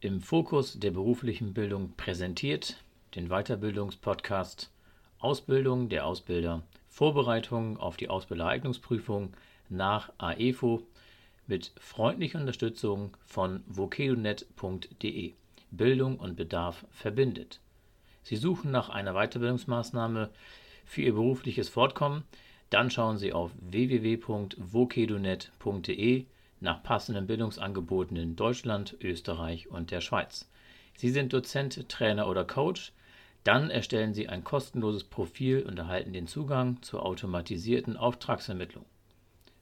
im 0.00 0.20
Fokus 0.22 0.80
der 0.80 0.92
beruflichen 0.92 1.52
Bildung 1.52 1.92
präsentiert 1.94 2.82
den 3.14 3.28
Weiterbildungspodcast 3.28 4.70
Ausbildung 5.18 5.90
der 5.90 6.06
Ausbilder, 6.06 6.62
Vorbereitung 6.88 7.76
auf 7.76 7.98
die 7.98 8.08
Ausbildereignungsprüfung 8.08 9.34
nach 9.68 10.10
AEFO 10.16 10.80
mit 11.46 11.72
freundlicher 11.78 12.40
Unterstützung 12.40 13.14
von 13.26 13.62
vokedonet.de. 13.68 15.34
Bildung 15.70 16.18
und 16.18 16.36
Bedarf 16.36 16.86
verbindet. 16.90 17.60
Sie 18.22 18.36
suchen 18.36 18.70
nach 18.70 18.88
einer 18.88 19.12
Weiterbildungsmaßnahme 19.12 20.30
für 20.86 21.02
Ihr 21.02 21.12
berufliches 21.12 21.68
Fortkommen? 21.68 22.24
Dann 22.70 22.90
schauen 22.90 23.18
Sie 23.18 23.34
auf 23.34 23.50
www.vokedonet.de 23.60 26.24
nach 26.60 26.82
passenden 26.82 27.26
Bildungsangeboten 27.26 28.16
in 28.16 28.36
Deutschland, 28.36 28.96
Österreich 29.00 29.68
und 29.68 29.90
der 29.90 30.00
Schweiz. 30.00 30.50
Sie 30.96 31.10
sind 31.10 31.32
Dozent, 31.32 31.88
Trainer 31.88 32.28
oder 32.28 32.44
Coach? 32.44 32.92
Dann 33.44 33.70
erstellen 33.70 34.12
Sie 34.12 34.28
ein 34.28 34.44
kostenloses 34.44 35.04
Profil 35.04 35.62
und 35.62 35.78
erhalten 35.78 36.12
den 36.12 36.26
Zugang 36.26 36.82
zur 36.82 37.04
automatisierten 37.06 37.96
Auftragsermittlung. 37.96 38.84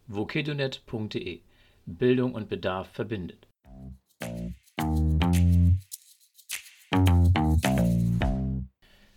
vokedonet.de 0.08 1.40
Bildung 1.86 2.34
und 2.34 2.48
Bedarf 2.48 2.88
verbindet. 2.88 3.46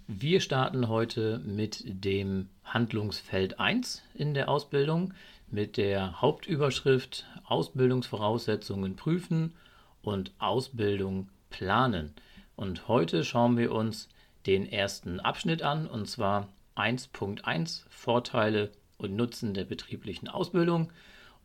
Wir 0.08 0.40
starten 0.40 0.88
heute 0.88 1.40
mit 1.40 1.84
dem 1.86 2.50
Handlungsfeld 2.64 3.60
1 3.60 4.04
in 4.14 4.36
der 4.36 4.50
Ausbildung 4.50 5.14
mit 5.50 5.78
der 5.78 6.22
Hauptüberschrift 6.22 7.26
Ausbildungsvoraussetzungen 7.52 8.96
prüfen 8.96 9.54
und 10.02 10.32
Ausbildung 10.40 11.30
planen. 11.50 12.14
Und 12.56 12.88
heute 12.88 13.24
schauen 13.24 13.58
wir 13.58 13.72
uns 13.72 14.10
den 14.46 14.66
ersten 14.66 15.20
Abschnitt 15.20 15.62
an, 15.62 15.86
und 15.86 16.08
zwar 16.08 16.48
1.1 16.76 17.84
Vorteile 17.90 18.72
und 18.98 19.16
Nutzen 19.16 19.54
der 19.54 19.66
betrieblichen 19.66 20.30
Ausbildung 20.30 20.92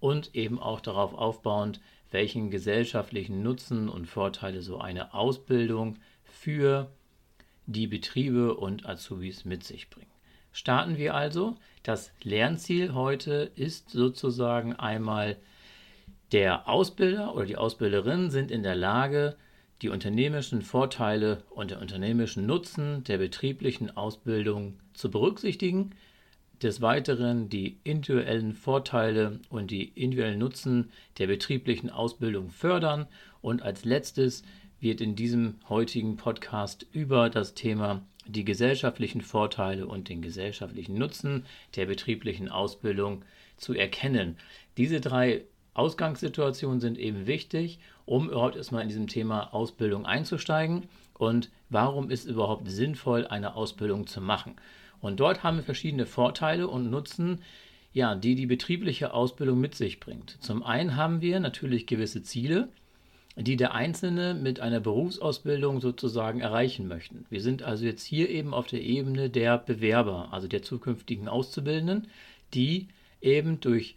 und 0.00 0.34
eben 0.34 0.58
auch 0.60 0.80
darauf 0.80 1.14
aufbauend, 1.14 1.80
welchen 2.10 2.50
gesellschaftlichen 2.50 3.42
Nutzen 3.42 3.88
und 3.88 4.06
Vorteile 4.06 4.62
so 4.62 4.78
eine 4.78 5.12
Ausbildung 5.12 5.98
für 6.24 6.90
die 7.66 7.88
Betriebe 7.88 8.54
und 8.54 8.86
Azubis 8.86 9.44
mit 9.44 9.64
sich 9.64 9.90
bringen. 9.90 10.10
Starten 10.52 10.96
wir 10.96 11.14
also. 11.14 11.56
Das 11.82 12.12
Lernziel 12.22 12.94
heute 12.94 13.50
ist 13.56 13.90
sozusagen 13.90 14.74
einmal, 14.74 15.36
der 16.32 16.68
Ausbilder 16.68 17.34
oder 17.34 17.46
die 17.46 17.56
Ausbilderin 17.56 18.30
sind 18.30 18.50
in 18.50 18.62
der 18.62 18.74
Lage, 18.74 19.36
die 19.82 19.88
unternehmischen 19.88 20.62
Vorteile 20.62 21.44
und 21.50 21.70
der 21.70 21.80
unternehmischen 21.80 22.46
Nutzen 22.46 23.04
der 23.04 23.18
betrieblichen 23.18 23.96
Ausbildung 23.96 24.78
zu 24.94 25.10
berücksichtigen, 25.10 25.90
des 26.62 26.80
Weiteren 26.80 27.50
die 27.50 27.78
individuellen 27.84 28.54
Vorteile 28.54 29.40
und 29.50 29.70
die 29.70 29.84
individuellen 29.84 30.38
Nutzen 30.38 30.90
der 31.18 31.26
betrieblichen 31.26 31.90
Ausbildung 31.90 32.50
fördern 32.50 33.06
und 33.42 33.62
als 33.62 33.84
letztes 33.84 34.42
wird 34.80 35.00
in 35.00 35.16
diesem 35.16 35.56
heutigen 35.68 36.16
Podcast 36.16 36.86
über 36.92 37.28
das 37.28 37.54
Thema 37.54 38.02
die 38.26 38.44
gesellschaftlichen 38.44 39.20
Vorteile 39.20 39.86
und 39.86 40.08
den 40.08 40.22
gesellschaftlichen 40.22 40.98
Nutzen 40.98 41.44
der 41.76 41.86
betrieblichen 41.86 42.48
Ausbildung 42.48 43.22
zu 43.56 43.74
erkennen. 43.74 44.36
Diese 44.76 45.00
drei 45.00 45.44
Ausgangssituationen 45.78 46.80
sind 46.80 46.98
eben 46.98 47.26
wichtig, 47.26 47.78
um 48.04 48.28
überhaupt 48.28 48.56
erstmal 48.56 48.82
in 48.82 48.88
diesem 48.88 49.08
Thema 49.08 49.52
Ausbildung 49.52 50.06
einzusteigen 50.06 50.84
und 51.14 51.50
warum 51.70 52.10
ist 52.10 52.26
überhaupt 52.26 52.70
sinnvoll, 52.70 53.26
eine 53.26 53.56
Ausbildung 53.56 54.06
zu 54.06 54.20
machen. 54.20 54.56
Und 55.00 55.20
dort 55.20 55.42
haben 55.42 55.58
wir 55.58 55.64
verschiedene 55.64 56.06
Vorteile 56.06 56.68
und 56.68 56.90
Nutzen, 56.90 57.40
ja, 57.92 58.14
die 58.14 58.34
die 58.34 58.46
betriebliche 58.46 59.14
Ausbildung 59.14 59.60
mit 59.60 59.74
sich 59.74 60.00
bringt. 60.00 60.36
Zum 60.40 60.62
einen 60.62 60.96
haben 60.96 61.20
wir 61.20 61.40
natürlich 61.40 61.86
gewisse 61.86 62.22
Ziele, 62.22 62.68
die 63.36 63.56
der 63.56 63.74
Einzelne 63.74 64.34
mit 64.34 64.60
einer 64.60 64.80
Berufsausbildung 64.80 65.80
sozusagen 65.80 66.40
erreichen 66.40 66.88
möchten. 66.88 67.26
Wir 67.28 67.42
sind 67.42 67.62
also 67.62 67.84
jetzt 67.84 68.04
hier 68.04 68.30
eben 68.30 68.54
auf 68.54 68.66
der 68.66 68.82
Ebene 68.82 69.28
der 69.28 69.58
Bewerber, 69.58 70.28
also 70.32 70.48
der 70.48 70.62
zukünftigen 70.62 71.28
Auszubildenden, 71.28 72.08
die 72.54 72.88
eben 73.20 73.60
durch 73.60 73.94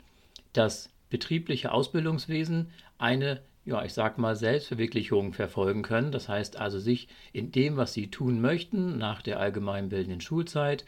das 0.51 0.89
betriebliche 1.09 1.71
Ausbildungswesen 1.71 2.69
eine, 2.97 3.41
ja, 3.65 3.83
ich 3.83 3.93
sag 3.93 4.17
mal, 4.17 4.35
Selbstverwirklichung 4.35 5.33
verfolgen 5.33 5.81
können. 5.81 6.11
Das 6.11 6.29
heißt 6.29 6.57
also, 6.57 6.79
sich 6.79 7.07
in 7.33 7.51
dem, 7.51 7.77
was 7.77 7.93
sie 7.93 8.09
tun 8.09 8.41
möchten, 8.41 8.97
nach 8.97 9.21
der 9.21 9.39
allgemeinbildenden 9.39 10.21
Schulzeit, 10.21 10.85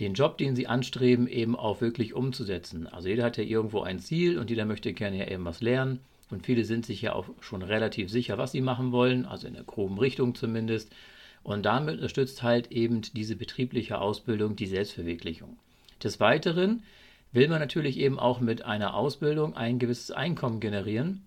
den 0.00 0.14
Job, 0.14 0.38
den 0.38 0.56
sie 0.56 0.66
anstreben, 0.66 1.28
eben 1.28 1.54
auch 1.54 1.80
wirklich 1.80 2.14
umzusetzen. 2.14 2.86
Also 2.86 3.08
jeder 3.08 3.24
hat 3.24 3.36
ja 3.36 3.44
irgendwo 3.44 3.82
ein 3.82 4.00
Ziel 4.00 4.38
und 4.38 4.50
jeder 4.50 4.64
möchte 4.64 4.92
gerne 4.92 5.18
ja 5.18 5.28
eben 5.28 5.44
was 5.44 5.60
lernen. 5.60 6.00
Und 6.30 6.46
viele 6.46 6.64
sind 6.64 6.86
sich 6.86 7.02
ja 7.02 7.12
auch 7.12 7.26
schon 7.40 7.62
relativ 7.62 8.10
sicher, 8.10 8.38
was 8.38 8.52
sie 8.52 8.62
machen 8.62 8.90
wollen, 8.90 9.26
also 9.26 9.46
in 9.46 9.54
der 9.54 9.64
groben 9.64 9.98
Richtung 9.98 10.34
zumindest. 10.34 10.90
Und 11.42 11.66
damit 11.66 11.96
unterstützt 11.96 12.42
halt 12.42 12.72
eben 12.72 13.02
diese 13.14 13.36
betriebliche 13.36 14.00
Ausbildung 14.00 14.56
die 14.56 14.66
Selbstverwirklichung. 14.66 15.58
Des 16.02 16.20
Weiteren 16.20 16.82
will 17.32 17.48
man 17.48 17.60
natürlich 17.60 17.98
eben 17.98 18.18
auch 18.18 18.40
mit 18.40 18.64
einer 18.64 18.94
Ausbildung 18.94 19.56
ein 19.56 19.78
gewisses 19.78 20.10
Einkommen 20.10 20.60
generieren 20.60 21.26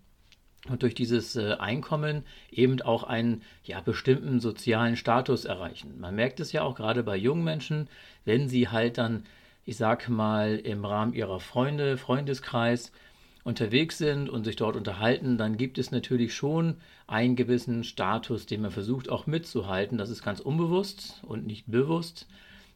und 0.70 0.84
durch 0.84 0.96
dieses 0.96 1.36
äh, 1.36 1.54
Einkommen 1.54 2.24
eben 2.52 2.82
auch 2.82 3.04
einen 3.04 3.44
ja, 3.64 3.82
bestimmten 3.82 4.40
sozialen 4.40 4.96
Status 4.96 5.46
erreichen. 5.46 6.00
Man 6.00 6.16
merkt 6.16 6.40
es 6.40 6.52
ja 6.52 6.64
auch 6.64 6.76
gerade 6.76 7.04
bei 7.04 7.16
jungen 7.18 7.44
Menschen, 7.44 7.88
wenn 8.24 8.50
sie 8.50 8.70
halt 8.70 8.98
dann, 8.98 9.26
ich 9.66 9.78
sag 9.78 10.10
mal, 10.10 10.56
im 10.58 10.86
Rahmen 10.86 11.14
ihrer 11.14 11.40
Freunde, 11.40 11.98
Freundeskreis 11.98 12.92
unterwegs 13.44 14.00
sind 14.00 14.28
und 14.28 14.44
sich 14.44 14.56
dort 14.56 14.76
unterhalten, 14.76 15.38
dann 15.38 15.58
gibt 15.58 15.78
es 15.78 15.92
natürlich 15.92 16.34
schon 16.34 16.78
einen 17.06 17.36
gewissen 17.36 17.84
Status, 17.84 18.48
den 18.48 18.62
man 18.62 18.72
versucht 18.72 19.10
auch 19.10 19.28
mitzuhalten. 19.28 20.00
Das 20.00 20.10
ist 20.10 20.24
ganz 20.24 20.40
unbewusst 20.40 21.22
und 21.28 21.46
nicht 21.46 21.70
bewusst 21.70 22.28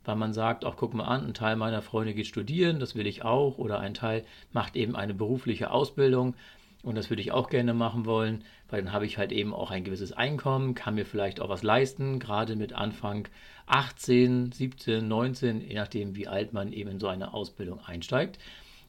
weil 0.05 0.15
man 0.15 0.33
sagt, 0.33 0.65
auch 0.65 0.77
guck 0.77 0.93
mal 0.93 1.05
an, 1.05 1.25
ein 1.25 1.33
Teil 1.33 1.55
meiner 1.55 1.81
Freunde 1.81 2.13
geht 2.13 2.27
studieren, 2.27 2.79
das 2.79 2.95
will 2.95 3.07
ich 3.07 3.23
auch, 3.23 3.57
oder 3.57 3.79
ein 3.79 3.93
Teil 3.93 4.25
macht 4.51 4.75
eben 4.75 4.95
eine 4.95 5.13
berufliche 5.13 5.71
Ausbildung 5.71 6.35
und 6.81 6.95
das 6.95 7.09
würde 7.09 7.21
ich 7.21 7.31
auch 7.31 7.49
gerne 7.49 7.73
machen 7.73 8.05
wollen, 8.05 8.43
weil 8.69 8.81
dann 8.81 8.93
habe 8.93 9.05
ich 9.05 9.17
halt 9.17 9.31
eben 9.31 9.53
auch 9.53 9.69
ein 9.69 9.83
gewisses 9.83 10.13
Einkommen, 10.13 10.75
kann 10.75 10.95
mir 10.95 11.05
vielleicht 11.05 11.41
auch 11.41 11.49
was 11.49 11.63
leisten, 11.63 12.19
gerade 12.19 12.55
mit 12.55 12.73
Anfang 12.73 13.27
18, 13.65 14.51
17, 14.51 15.05
19, 15.07 15.61
je 15.61 15.75
nachdem, 15.75 16.15
wie 16.15 16.27
alt 16.27 16.53
man 16.53 16.71
eben 16.71 16.91
in 16.91 16.99
so 16.99 17.07
eine 17.07 17.33
Ausbildung 17.33 17.81
einsteigt. 17.81 18.39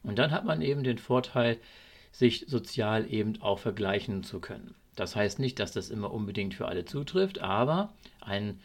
Und 0.03 0.17
dann 0.17 0.31
hat 0.31 0.45
man 0.45 0.61
eben 0.61 0.83
den 0.83 0.97
Vorteil, 0.97 1.57
sich 2.11 2.45
sozial 2.47 3.11
eben 3.11 3.41
auch 3.41 3.59
vergleichen 3.59 4.23
zu 4.23 4.39
können. 4.39 4.75
Das 4.95 5.15
heißt 5.15 5.39
nicht, 5.39 5.59
dass 5.59 5.71
das 5.71 5.89
immer 5.89 6.11
unbedingt 6.11 6.53
für 6.53 6.67
alle 6.67 6.83
zutrifft, 6.85 7.39
aber 7.39 7.93
ein 8.19 8.59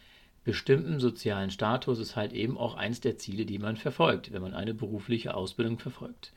bestimmten 0.47 1.01
sozialen 1.01 1.51
Status 1.51 1.99
ist 1.99 2.15
halt 2.15 2.33
eben 2.33 2.57
auch 2.57 2.77
eins 2.77 3.01
der 3.01 3.19
Ziele, 3.19 3.45
die 3.45 3.59
man 3.59 3.77
verfolgt, 3.77 4.33
wenn 4.33 4.43
man 4.43 4.55
eine 4.55 4.75
berufliche 4.75 5.35
Ausbildung 5.35 5.81
verfolgt. 5.81 6.33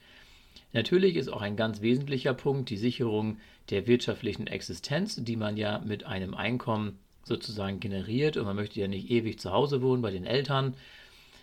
Natürlich 0.74 1.16
ist 1.16 1.30
auch 1.30 1.44
ein 1.44 1.56
ganz 1.56 1.81
wesentlicher 1.81 2.34
Punkt 2.34 2.72
die 2.72 2.78
Sicherung 2.78 3.38
der 3.70 3.86
wirtschaftlichen 3.86 4.47
Existenz, 4.47 5.24
die 5.24 5.36
man 5.36 5.58
ja 5.58 5.80
mit 5.86 6.06
einem 6.06 6.34
Einkommen 6.34 6.97
sozusagen 7.24 7.80
generiert. 7.80 8.36
Und 8.36 8.46
man 8.46 8.56
möchte 8.56 8.80
ja 8.80 8.88
nicht 8.88 9.12
ewig 9.12 9.40
zu 9.40 9.52
Hause 9.52 9.84
wohnen 9.84 10.02
bei 10.02 10.09
den 10.09 10.26
Eltern 10.26 10.74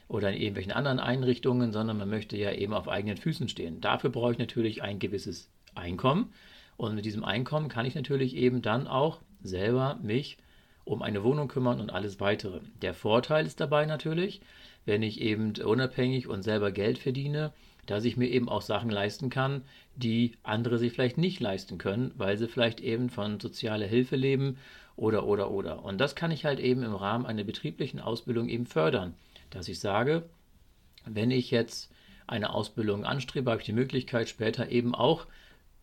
oder 0.09 0.33
in 0.33 0.41
irgendwelchen 0.41 0.73
anderen 0.73 0.99
Einrichtungen, 0.99 1.73
sondern 1.73 1.99
man 1.99 2.11
möchte 2.11 2.37
ja 2.37 2.51
eben 2.51 2.75
auf 2.75 2.89
eigenen 2.89 3.17
Füßen 3.17 3.49
stehen. 3.49 3.81
Dafür 3.81 4.11
brauche 4.11 4.33
ich 4.33 4.39
natürlich 4.39 4.83
ein 4.83 4.99
gewisses 4.99 5.49
Einkommen. 5.77 6.33
Und 6.77 6.97
mit 6.97 7.05
diesem 7.05 7.23
Einkommen 7.23 7.69
kann 7.69 7.87
ich 7.87 7.95
natürlich 7.95 8.35
eben 8.35 8.61
dann 8.61 8.89
auch 8.89 9.21
selber 9.41 10.01
mich 10.03 10.37
um 10.87 11.03
eine 11.03 11.25
Wohnung 11.25 11.49
kümmern 11.49 11.81
und 11.81 11.91
alles 11.91 12.21
weitere. 12.21 12.61
Der 12.81 12.95
Vorteil 12.95 13.45
ist 13.45 13.61
dabei 13.61 13.85
natürlich, 13.85 14.41
wenn 14.87 15.03
ich 15.03 15.21
eben 15.21 15.53
unabhängig 15.63 16.29
und 16.29 16.43
selber 16.43 16.71
Geld 16.71 16.99
verdiene, 16.99 17.53
dass 17.87 18.05
ich 18.05 18.17
mir 18.17 18.29
eben 18.29 18.49
auch 18.49 18.63
Sachen 18.63 18.89
leisten 18.89 19.29
kann, 19.29 19.63
die 19.97 20.33
andere 20.45 20.79
sich 20.79 20.93
vielleicht 20.93 21.19
nicht 21.19 21.41
leisten 21.41 21.77
können, 21.77 22.13
weil 22.17 22.39
sie 22.39 22.49
vielleicht 22.49 22.81
eben 22.81 23.11
von 23.11 23.41
sozialer 23.41 23.87
Hilfe 23.87 24.17
leben 24.17 24.59
oder 24.95 25.27
oder 25.27 25.51
oder. 25.51 25.85
Und 25.85 25.99
das 25.99 26.15
kann 26.15 26.31
ich 26.31 26.45
halt 26.45 26.61
eben 26.61 26.85
im 26.85 26.95
Rahmen 26.95 27.27
einer 27.27 27.45
betrieblichen 27.45 28.01
Ausbildung 28.01 28.49
eben 28.49 28.67
fördern, 28.67 29.15
dass 29.51 29.69
ich 29.69 29.81
sage, 29.81 30.23
wenn 31.05 31.33
ich 31.33 31.51
jetzt 31.51 31.91
eine 32.29 32.51
Ausbildung 32.51 33.05
anstrebe, 33.05 33.51
habe 33.51 33.61
ich 33.61 33.67
die 33.67 33.73
Möglichkeit 33.73 34.29
später 34.29 34.71
eben 34.71 34.95
auch 34.95 35.27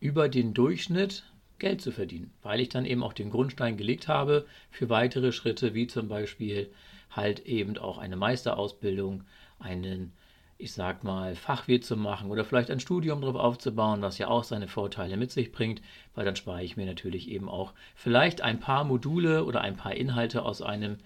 über 0.00 0.30
den 0.30 0.54
Durchschnitt 0.54 1.24
Geld 1.64 1.80
zu 1.80 1.92
verdienen, 1.92 2.30
weil 2.42 2.60
ich 2.60 2.68
dann 2.68 2.84
eben 2.84 3.02
auch 3.02 3.14
den 3.14 3.30
Grundstein 3.30 3.78
gelegt 3.78 4.06
habe 4.06 4.44
für 4.70 4.90
weitere 4.90 5.32
Schritte, 5.32 5.72
wie 5.72 5.86
zum 5.86 6.08
Beispiel 6.08 6.70
halt 7.10 7.46
eben 7.46 7.78
auch 7.78 7.96
eine 7.96 8.16
Meisterausbildung, 8.16 9.24
einen 9.58 10.12
ich 10.58 10.72
sag 10.72 11.04
mal, 11.04 11.34
Fachwirt 11.34 11.82
zu 11.84 11.96
machen 11.96 12.30
oder 12.30 12.44
vielleicht 12.44 12.70
ein 12.70 12.80
Studium 12.80 13.22
drauf 13.22 13.34
aufzubauen, 13.34 14.02
was 14.02 14.18
ja 14.18 14.28
auch 14.28 14.44
seine 14.44 14.68
Vorteile 14.68 15.16
mit 15.16 15.30
sich 15.30 15.52
bringt, 15.52 15.80
weil 16.14 16.26
dann 16.26 16.36
spare 16.36 16.62
ich 16.62 16.76
mir 16.76 16.84
natürlich 16.84 17.28
eben 17.30 17.48
auch 17.48 17.72
vielleicht 17.94 18.42
ein 18.42 18.60
paar 18.60 18.84
Module 18.84 19.44
oder 19.44 19.62
ein 19.62 19.76
paar 19.76 19.94
Inhalte 19.94 20.42
aus 20.42 20.60
einem 20.60 20.98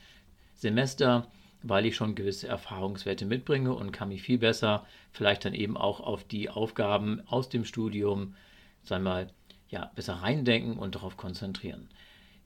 Semester, 0.55 1.29
weil 1.63 1.87
ich 1.87 1.95
schon 1.95 2.17
gewisse 2.17 2.49
Erfahrungswerte 2.49 3.27
mitbringe 3.27 3.73
und 3.73 3.93
kann 3.93 4.09
mich 4.09 4.23
viel 4.23 4.39
besser 4.39 4.85
vielleicht 5.13 5.45
dann 5.45 5.55
eben 5.55 5.77
auch 5.77 6.01
auf 6.01 6.25
die 6.25 6.51
Aufgaben 6.51 7.23
aus 7.27 7.49
dem 7.49 7.65
Studium, 7.65 8.35
sagen 8.83 9.05
wir 9.05 9.11
mal, 9.11 9.31
ja, 9.69 9.91
besser 9.95 10.15
reindenken 10.15 10.79
und 10.79 10.95
darauf 10.95 11.17
konzentrieren. 11.17 11.89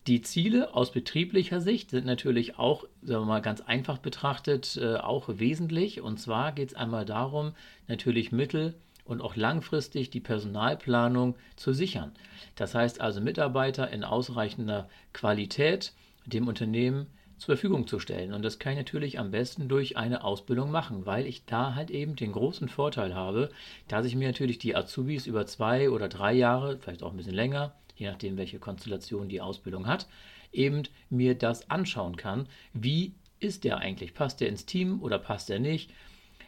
Die 0.08 0.20
Ziele 0.20 0.74
aus 0.74 0.90
betrieblicher 0.90 1.60
Sicht 1.60 1.90
sind 1.90 2.06
natürlich 2.06 2.58
auch, 2.58 2.84
sagen 3.02 3.22
wir 3.22 3.26
mal, 3.26 3.42
ganz 3.42 3.60
einfach 3.60 3.98
betrachtet, 3.98 4.76
äh, 4.76 4.96
auch 4.96 5.28
wesentlich. 5.28 6.00
Und 6.00 6.18
zwar 6.18 6.50
geht 6.50 6.70
es 6.70 6.74
einmal 6.74 7.04
darum, 7.04 7.52
natürlich 7.86 8.32
mittel- 8.32 8.74
und 9.04 9.20
auch 9.20 9.36
langfristig 9.36 10.10
die 10.10 10.20
Personalplanung 10.20 11.36
zu 11.54 11.72
sichern. 11.72 12.12
Das 12.56 12.74
heißt 12.74 13.00
also 13.00 13.20
Mitarbeiter 13.20 13.90
in 13.90 14.02
ausreichender 14.02 14.88
Qualität 15.12 15.92
dem 16.26 16.48
Unternehmen 16.48 17.06
zur 17.42 17.56
Verfügung 17.56 17.88
zu 17.88 17.98
stellen. 17.98 18.32
Und 18.32 18.42
das 18.42 18.60
kann 18.60 18.74
ich 18.74 18.78
natürlich 18.78 19.18
am 19.18 19.32
besten 19.32 19.66
durch 19.66 19.96
eine 19.96 20.22
Ausbildung 20.22 20.70
machen, 20.70 21.06
weil 21.06 21.26
ich 21.26 21.44
da 21.44 21.74
halt 21.74 21.90
eben 21.90 22.14
den 22.14 22.30
großen 22.30 22.68
Vorteil 22.68 23.16
habe, 23.16 23.50
dass 23.88 24.06
ich 24.06 24.14
mir 24.14 24.28
natürlich 24.28 24.58
die 24.58 24.76
Azubis 24.76 25.26
über 25.26 25.44
zwei 25.44 25.90
oder 25.90 26.08
drei 26.08 26.34
Jahre, 26.34 26.78
vielleicht 26.78 27.02
auch 27.02 27.10
ein 27.10 27.16
bisschen 27.16 27.34
länger, 27.34 27.74
je 27.96 28.06
nachdem, 28.06 28.36
welche 28.36 28.60
Konstellation 28.60 29.28
die 29.28 29.40
Ausbildung 29.40 29.88
hat, 29.88 30.06
eben 30.52 30.84
mir 31.10 31.34
das 31.34 31.68
anschauen 31.68 32.16
kann. 32.16 32.46
Wie 32.74 33.12
ist 33.40 33.64
der 33.64 33.78
eigentlich? 33.78 34.14
Passt 34.14 34.40
der 34.40 34.48
ins 34.48 34.64
Team 34.64 35.02
oder 35.02 35.18
passt 35.18 35.50
er 35.50 35.58
nicht? 35.58 35.90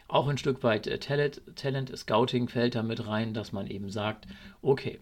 Auch 0.07 0.29
ein 0.29 0.37
Stück 0.37 0.63
weit 0.63 0.87
äh, 0.87 0.97
Talent, 0.97 1.41
Talent 1.57 1.97
Scouting 1.97 2.47
fällt 2.47 2.75
da 2.75 2.83
mit 2.83 3.05
rein, 3.05 3.33
dass 3.33 3.51
man 3.51 3.67
eben 3.67 3.89
sagt, 3.89 4.27
okay, 4.61 4.99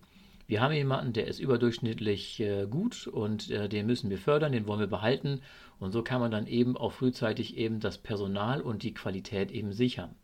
wir 0.47 0.61
haben 0.61 0.73
jemanden, 0.73 1.13
der 1.13 1.27
ist 1.27 1.39
überdurchschnittlich 1.39 2.39
äh, 2.39 2.67
gut 2.69 3.07
und 3.07 3.49
äh, 3.49 3.69
den 3.69 3.85
müssen 3.85 4.09
wir 4.09 4.17
fördern, 4.17 4.51
den 4.51 4.67
wollen 4.67 4.79
wir 4.79 4.87
behalten. 4.87 5.41
Und 5.83 5.91
so 5.91 6.01
kann 6.01 6.21
man 6.21 6.31
dann 6.31 6.47
eben 6.47 6.77
auch 6.77 6.93
frühzeitig 6.93 7.57
eben 7.57 7.79
das 7.79 7.97
Personal 7.97 8.61
und 8.61 8.83
die 8.83 8.93
Qualität 8.93 9.51
eben 9.51 9.73
sichern. 9.73 10.15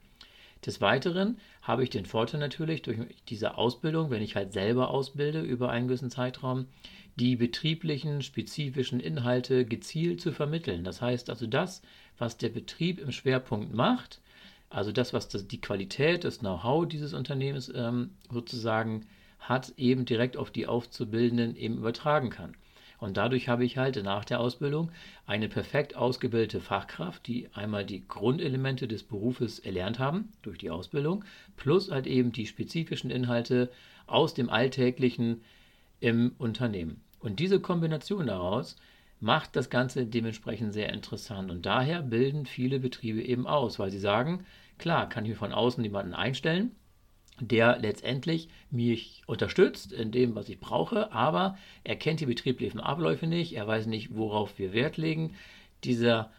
Des 0.65 0.81
Weiteren 0.81 1.37
habe 1.61 1.83
ich 1.83 1.89
den 1.89 2.05
Vorteil 2.05 2.39
natürlich 2.39 2.81
durch 2.81 2.97
diese 3.27 3.57
Ausbildung, 3.57 4.09
wenn 4.09 4.21
ich 4.21 4.35
halt 4.35 4.53
selber 4.53 4.89
ausbilde 4.89 5.41
über 5.41 5.69
einen 5.69 5.87
gewissen 5.87 6.09
Zeitraum, 6.09 6.67
die 7.15 7.35
betrieblichen, 7.35 8.21
spezifischen 8.21 8.99
Inhalte 8.99 9.65
gezielt 9.65 10.21
zu 10.21 10.31
vermitteln. 10.31 10.83
Das 10.83 11.01
heißt 11.01 11.29
also 11.29 11.47
das, 11.47 11.81
was 12.17 12.37
der 12.37 12.49
Betrieb 12.49 12.99
im 12.99 13.11
Schwerpunkt 13.11 13.73
macht, 13.73 14.21
also 14.69 14.91
das, 14.91 15.13
was 15.13 15.27
das, 15.27 15.47
die 15.47 15.61
Qualität, 15.61 16.23
das 16.23 16.39
Know-how 16.39 16.87
dieses 16.87 17.13
Unternehmens 17.13 17.71
ähm, 17.73 18.11
sozusagen 18.31 19.05
hat, 19.39 19.73
eben 19.77 20.05
direkt 20.05 20.37
auf 20.37 20.51
die 20.51 20.67
Auszubildenden 20.67 21.55
eben 21.55 21.77
übertragen 21.77 22.29
kann. 22.29 22.55
Und 22.99 23.17
dadurch 23.17 23.47
habe 23.47 23.63
ich 23.63 23.77
halt 23.77 24.01
nach 24.03 24.25
der 24.25 24.39
Ausbildung 24.39 24.91
eine 25.25 25.47
perfekt 25.47 25.95
ausgebildete 25.95 26.59
Fachkraft, 26.59 27.25
die 27.27 27.47
einmal 27.53 27.85
die 27.85 28.05
Grundelemente 28.07 28.87
des 28.87 29.03
Berufes 29.03 29.59
erlernt 29.59 29.99
haben 29.99 30.31
durch 30.41 30.57
die 30.57 30.69
Ausbildung, 30.69 31.23
plus 31.55 31.91
halt 31.91 32.07
eben 32.07 32.31
die 32.31 32.45
spezifischen 32.45 33.09
Inhalte 33.09 33.69
aus 34.05 34.33
dem 34.33 34.49
Alltäglichen 34.49 35.41
im 35.99 36.33
Unternehmen. 36.37 37.01
Und 37.19 37.39
diese 37.39 37.59
Kombination 37.59 38.27
daraus 38.27 38.75
macht 39.19 39.55
das 39.55 39.69
Ganze 39.69 40.05
dementsprechend 40.05 40.73
sehr 40.73 40.91
interessant. 40.93 41.51
Und 41.51 41.65
daher 41.65 42.01
bilden 42.01 42.45
viele 42.45 42.79
Betriebe 42.79 43.21
eben 43.21 43.47
aus, 43.47 43.79
weil 43.79 43.91
sie 43.91 43.99
sagen, 43.99 44.45
klar, 44.77 45.09
kann 45.09 45.25
ich 45.25 45.31
mir 45.31 45.35
von 45.35 45.53
außen 45.53 45.83
jemanden 45.83 46.13
einstellen, 46.13 46.71
der 47.39 47.79
letztendlich 47.79 48.49
mich 48.71 49.23
unterstützt 49.27 49.91
in 49.91 50.11
dem, 50.11 50.35
was 50.35 50.49
ich 50.49 50.59
brauche, 50.59 51.11
aber 51.11 51.57
er 51.83 51.95
kennt 51.95 52.19
die 52.19 52.25
betrieblichen 52.25 52.79
Abläufe 52.79 53.27
nicht, 53.27 53.55
er 53.55 53.67
weiß 53.67 53.87
nicht, 53.87 54.15
worauf 54.15 54.57
wir 54.57 54.73
Wert 54.73 54.97
legen. 54.97 55.35
Dieser 55.83 56.31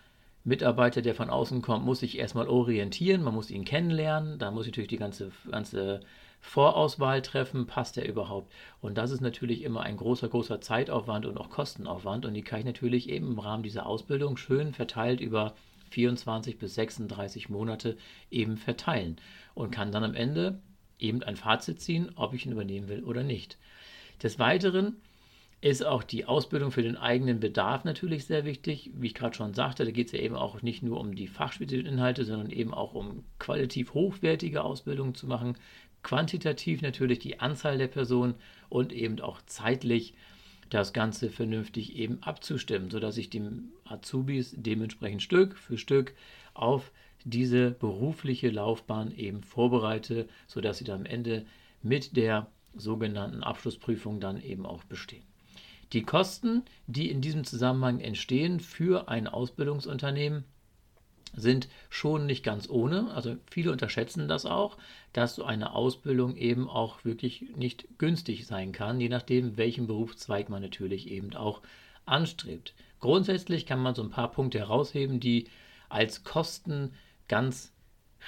Mitarbeiter, 0.45 1.03
der 1.03 1.15
von 1.15 1.31
außen 1.31 1.63
kommt, 1.63 1.85
muss 1.85 2.01
sich 2.01 2.19
erstmal 2.19 2.49
orientieren, 2.49 3.23
man 3.23 3.35
muss 3.35 3.51
ihn 3.51 3.65
kennenlernen, 3.65 4.39
da 4.39 4.51
muss 4.51 4.67
ich 4.67 4.73
natürlich 4.73 4.89
die 4.89 4.97
ganze, 4.97 5.33
ganze 5.51 6.01
Vorauswahl 6.41 7.21
treffen, 7.21 7.67
passt 7.67 7.99
er 7.99 8.09
überhaupt? 8.09 8.51
Und 8.81 8.97
das 8.97 9.11
ist 9.11 9.21
natürlich 9.21 9.63
immer 9.63 9.83
ein 9.83 9.97
großer, 9.97 10.29
großer 10.29 10.61
Zeitaufwand 10.61 11.27
und 11.27 11.37
auch 11.37 11.51
Kostenaufwand 11.51 12.25
und 12.25 12.35
die 12.35 12.43
kann 12.43 12.61
ich 12.61 12.65
natürlich 12.65 13.09
eben 13.11 13.33
im 13.33 13.39
Rahmen 13.39 13.63
dieser 13.63 13.87
Ausbildung 13.87 14.37
schön 14.37 14.73
verteilt 14.73 15.21
über 15.21 15.55
24 15.91 16.59
bis 16.59 16.75
36 16.75 17.49
Monate 17.49 17.97
eben 18.31 18.57
verteilen 18.57 19.17
und 19.55 19.71
kann 19.71 19.93
dann 19.93 20.05
am 20.05 20.15
Ende 20.15 20.61
eben 21.01 21.23
ein 21.23 21.37
Fazit 21.37 21.81
ziehen, 21.81 22.11
ob 22.17 22.35
ich 22.35 22.47
ihn 22.47 22.53
übernehmen 22.53 22.89
will 22.89 23.05
oder 23.05 23.23
nicht. 23.23 23.59
Des 24.23 24.39
Weiteren 24.39 24.97
ist 25.63 25.85
auch 25.85 26.03
die 26.03 26.25
Ausbildung 26.25 26.71
für 26.71 26.83
den 26.83 26.97
eigenen 26.97 27.39
Bedarf 27.39 27.85
natürlich 27.85 28.25
sehr 28.25 28.45
wichtig. 28.45 28.91
Wie 28.95 29.09
ich 29.09 29.15
gerade 29.15 29.37
schon 29.37 29.53
sagte, 29.53 29.85
da 29.85 29.91
geht 29.91 30.07
es 30.07 30.13
ja 30.13 30.21
eben 30.21 30.37
auch 30.37 30.63
nicht 30.63 30.83
nur 30.83 30.99
um 30.99 31.15
die 31.15 31.29
fachspezifischen 31.29 31.95
Inhalte, 31.95 32.25
sondern 32.25 32.51
eben 32.51 32.73
auch 32.73 32.95
um 32.95 33.25
qualitativ 33.39 33.93
hochwertige 33.93 34.63
Ausbildungen 34.63 35.15
zu 35.15 35.27
machen. 35.27 35.57
Quantitativ 36.03 36.81
natürlich 36.81 37.19
die 37.19 37.41
Anzahl 37.41 37.77
der 37.77 37.89
Personen 37.89 38.35
und 38.71 38.93
eben 38.93 39.21
auch 39.21 39.43
zeitlich 39.45 40.15
das 40.71 40.93
Ganze 40.93 41.29
vernünftig 41.29 41.97
eben 41.97 42.23
abzustimmen, 42.23 42.91
sodass 42.91 43.19
ich 43.19 43.29
dem 43.29 43.73
Azubis 43.85 44.55
dementsprechend 44.57 45.23
Stück 45.23 45.59
für 45.59 45.77
Stück 45.77 46.15
auf 46.55 46.91
diese 47.25 47.71
berufliche 47.71 48.51
Laufbahn 48.51 49.13
eben 49.15 49.43
vorbereite, 49.43 50.29
sodass 50.47 50.79
sie 50.79 50.85
dann 50.85 51.01
am 51.01 51.07
Ende 51.07 51.47
mit 51.83 52.17
der 52.17 52.47
sogenannten 52.75 53.43
Abschlussprüfung 53.43 54.21
dann 54.21 54.43
eben 54.43 54.67
auch 54.67 54.85
bestehen. 54.85 55.25
Die 55.93 56.03
Kosten, 56.03 56.63
die 56.87 57.11
in 57.11 57.21
diesem 57.21 57.45
Zusammenhang 57.45 57.99
entstehen 58.01 58.61
für 58.61 59.09
ein 59.09 59.27
Ausbildungsunternehmen, 59.27 60.45
sind 61.35 61.69
schon 61.89 62.27
nicht 62.27 62.45
ganz 62.45 62.69
ohne. 62.69 63.11
Also 63.13 63.37
viele 63.51 63.73
unterschätzen 63.73 64.29
das 64.29 64.47
auch, 64.47 64.77
dass 65.13 65.35
so 65.35 65.45
eine 65.45 65.75
Ausbildung 65.75 66.37
eben 66.37 66.69
auch 66.69 67.05
wirklich 67.05 67.45
nicht 67.57 67.87
günstig 67.99 68.47
sein 68.47 68.73
kann, 68.73 69.01
je 69.01 69.09
nachdem, 69.09 69.57
welchen 69.57 69.87
Berufszweig 69.87 70.49
man 70.49 70.63
natürlich 70.63 71.11
eben 71.11 71.35
auch 71.35 71.63
anstrebt. 72.05 72.75
Grundsätzlich 73.01 73.67
kann 73.67 73.81
man 73.81 73.95
so 73.95 74.03
ein 74.03 74.11
paar 74.11 74.31
Punkte 74.31 74.59
herausheben, 74.59 75.21
die 75.21 75.49
als 75.89 76.25
Kosten 76.25 76.93
ganz 77.31 77.73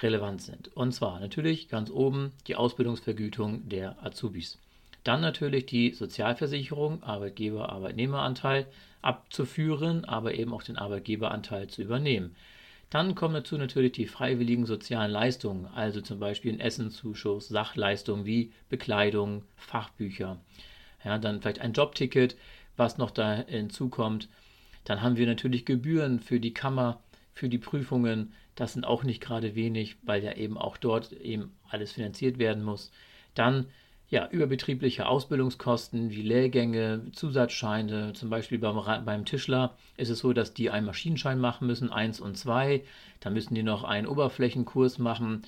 relevant 0.01 0.41
sind. 0.41 0.69
Und 0.75 0.93
zwar 0.93 1.19
natürlich 1.19 1.67
ganz 1.67 1.91
oben 1.91 2.31
die 2.47 2.55
Ausbildungsvergütung 2.55 3.67
der 3.67 4.01
Azubis. 4.03 4.57
Dann 5.03 5.19
natürlich 5.19 5.65
die 5.65 5.91
Sozialversicherung, 5.91 7.03
Arbeitgeber, 7.03 7.69
Arbeitnehmeranteil 7.69 8.65
abzuführen, 9.01 10.05
aber 10.05 10.35
eben 10.35 10.53
auch 10.53 10.63
den 10.63 10.77
Arbeitgeberanteil 10.77 11.67
zu 11.67 11.81
übernehmen. 11.81 12.33
Dann 12.89 13.13
kommen 13.13 13.33
dazu 13.33 13.57
natürlich 13.57 13.91
die 13.91 14.07
freiwilligen 14.07 14.65
sozialen 14.65 15.11
Leistungen, 15.11 15.67
also 15.75 15.99
zum 15.99 16.19
Beispiel 16.19 16.53
ein 16.53 16.61
Essenzuschuss, 16.61 17.49
Sachleistungen 17.49 18.25
wie 18.25 18.53
Bekleidung, 18.69 19.43
Fachbücher. 19.57 20.39
Ja, 21.03 21.17
dann 21.17 21.41
vielleicht 21.41 21.59
ein 21.59 21.73
Jobticket, 21.73 22.37
was 22.77 22.97
noch 22.97 23.11
da 23.11 23.43
hinzukommt. 23.47 24.29
Dann 24.85 25.01
haben 25.01 25.17
wir 25.17 25.27
natürlich 25.27 25.65
Gebühren 25.65 26.21
für 26.21 26.39
die 26.39 26.53
Kammer, 26.53 27.01
für 27.33 27.49
die 27.49 27.57
Prüfungen, 27.57 28.33
das 28.55 28.73
sind 28.73 28.85
auch 28.85 29.03
nicht 29.03 29.21
gerade 29.21 29.55
wenig, 29.55 29.97
weil 30.03 30.23
ja 30.23 30.33
eben 30.33 30.57
auch 30.57 30.77
dort 30.77 31.11
eben 31.13 31.51
alles 31.69 31.91
finanziert 31.91 32.37
werden 32.37 32.63
muss. 32.63 32.91
Dann 33.33 33.67
ja, 34.09 34.29
überbetriebliche 34.29 35.07
Ausbildungskosten 35.07 36.11
wie 36.11 36.21
Lehrgänge, 36.21 37.07
Zusatzscheine, 37.13 38.13
zum 38.13 38.29
Beispiel 38.29 38.59
beim, 38.59 38.79
beim 39.05 39.25
Tischler 39.25 39.75
ist 39.97 40.09
es 40.09 40.19
so, 40.19 40.33
dass 40.33 40.53
die 40.53 40.69
einen 40.69 40.85
Maschinenschein 40.85 41.39
machen 41.39 41.65
müssen, 41.65 41.91
eins 41.91 42.19
und 42.19 42.37
zwei. 42.37 42.83
Dann 43.21 43.33
müssen 43.33 43.55
die 43.55 43.63
noch 43.63 43.83
einen 43.83 44.05
Oberflächenkurs 44.05 44.99
machen. 44.99 45.41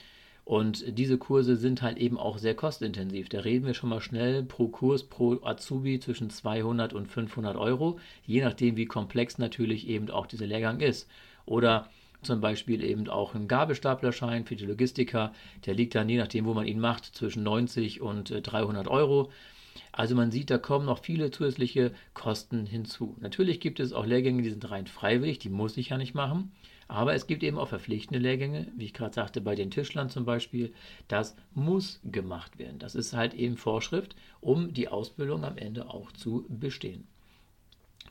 Und 0.45 0.97
diese 0.97 1.17
Kurse 1.17 1.55
sind 1.55 1.81
halt 1.81 1.97
eben 1.97 2.19
auch 2.19 2.37
sehr 2.37 2.53
kostintensiv. 2.53 3.29
Da 3.29 3.39
reden 3.39 3.65
wir 3.65 3.73
schon 3.73 3.89
mal 3.89 3.99
schnell 3.99 4.43
pro 4.43 4.67
Kurs, 4.67 5.03
pro 5.03 5.43
Azubi 5.43 5.99
zwischen 5.99 6.29
200 6.29 6.93
und 6.93 7.07
500 7.07 7.57
Euro, 7.57 7.99
je 8.27 8.43
nachdem, 8.43 8.77
wie 8.77 8.85
komplex 8.85 9.39
natürlich 9.39 9.87
eben 9.87 10.11
auch 10.11 10.27
dieser 10.27 10.45
Lehrgang 10.45 10.81
ist. 10.81 11.09
Oder 11.47 11.89
zum 12.21 12.41
Beispiel 12.41 12.83
eben 12.83 13.07
auch 13.09 13.33
ein 13.33 13.47
Gabelstaplerschein 13.47 14.45
für 14.45 14.55
die 14.55 14.65
Logistiker. 14.65 15.33
Der 15.65 15.73
liegt 15.73 15.95
dann, 15.95 16.09
je 16.09 16.17
nachdem, 16.17 16.45
wo 16.45 16.53
man 16.53 16.67
ihn 16.67 16.79
macht, 16.79 17.05
zwischen 17.05 17.41
90 17.41 18.01
und 18.01 18.31
300 18.43 18.85
äh, 18.85 18.89
Euro. 18.89 19.31
Also 19.91 20.13
man 20.15 20.31
sieht, 20.31 20.51
da 20.51 20.59
kommen 20.59 20.85
noch 20.85 20.99
viele 20.99 21.31
zusätzliche 21.31 21.91
Kosten 22.13 22.67
hinzu. 22.67 23.15
Natürlich 23.19 23.59
gibt 23.59 23.79
es 23.79 23.93
auch 23.93 24.05
Lehrgänge, 24.05 24.43
die 24.43 24.49
sind 24.51 24.69
rein 24.69 24.85
freiwillig, 24.87 25.39
die 25.39 25.49
muss 25.49 25.77
ich 25.77 25.89
ja 25.89 25.97
nicht 25.97 26.13
machen. 26.13 26.51
Aber 26.87 27.15
es 27.15 27.25
gibt 27.25 27.43
eben 27.43 27.57
auch 27.57 27.69
verpflichtende 27.69 28.19
Lehrgänge, 28.19 28.67
wie 28.75 28.85
ich 28.85 28.93
gerade 28.93 29.13
sagte, 29.13 29.41
bei 29.41 29.55
den 29.55 29.71
Tischlern 29.71 30.09
zum 30.09 30.25
Beispiel. 30.25 30.73
Das 31.07 31.35
muss 31.53 31.99
gemacht 32.03 32.59
werden. 32.59 32.77
Das 32.79 32.93
ist 32.93 33.13
halt 33.13 33.33
eben 33.33 33.57
Vorschrift, 33.57 34.15
um 34.39 34.73
die 34.73 34.87
Ausbildung 34.87 35.43
am 35.43 35.57
Ende 35.57 35.89
auch 35.89 36.11
zu 36.11 36.45
bestehen. 36.47 37.07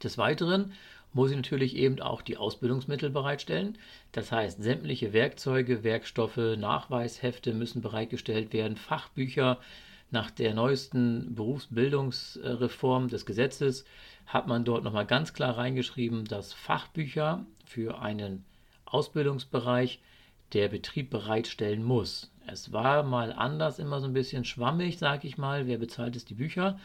Des 0.02 0.19
Weiteren 0.19 0.73
muss 1.12 1.31
ich 1.31 1.37
natürlich 1.37 1.76
eben 1.76 2.00
auch 2.00 2.21
die 2.23 2.37
Ausbildungsmittel 2.37 3.11
bereitstellen. 3.11 3.78
Das 4.11 4.33
heißt, 4.33 4.61
sämtliche 4.61 5.12
Werkzeuge, 5.12 5.85
Werkstoffe, 5.85 6.37
Nachweishefte 6.37 7.54
müssen 7.54 7.81
bereitgestellt 7.81 8.52
werden, 8.52 8.76
Fachbücher. 8.76 9.61
Nach 10.11 10.31
der 10.31 10.54
neuesten 10.54 11.35
Berufsbildungsreform 11.35 13.09
des 13.09 13.25
Gesetzes 13.25 13.85
hat 14.26 14.49
man 14.49 14.64
dort 14.64 14.83
nochmal 14.83 15.07
ganz 15.07 15.33
klar 15.33 15.57
reingeschrieben, 15.57 16.25
dass 16.25 16.52
Fachbücher 16.52 17.47
für 17.64 18.00
einen 18.00 18.45
Ausbildungsbereich 18.94 20.00
der 20.52 20.68
Betrieb 20.68 21.10
bereitstellen 21.10 21.82
muss. 21.82 22.30
Es 22.46 22.72
war 22.72 23.02
mal 23.02 23.32
anders, 23.32 23.78
immer 23.78 24.00
so 24.00 24.06
ein 24.06 24.12
bisschen 24.12 24.44
schwammig, 24.44 24.98
sage 24.98 25.26
ich 25.26 25.36
mal. 25.36 25.66
Wer 25.66 25.78
bezahlt 25.78 26.14
es 26.14 26.24
die 26.24 26.34
Bücher? 26.34 26.78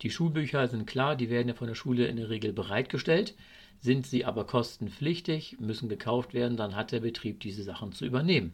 Die 0.00 0.10
Schulbücher 0.10 0.66
sind 0.68 0.86
klar, 0.86 1.14
die 1.14 1.28
werden 1.28 1.48
ja 1.48 1.54
von 1.54 1.66
der 1.66 1.74
Schule 1.74 2.06
in 2.06 2.16
der 2.16 2.30
Regel 2.30 2.52
bereitgestellt. 2.52 3.34
Sind 3.80 4.06
sie 4.06 4.24
aber 4.24 4.46
kostenpflichtig, 4.46 5.58
müssen 5.60 5.88
gekauft 5.88 6.34
werden, 6.34 6.56
dann 6.56 6.74
hat 6.74 6.92
der 6.92 7.00
Betrieb 7.00 7.40
diese 7.40 7.64
Sachen 7.64 7.92
zu 7.92 8.06
übernehmen. 8.06 8.52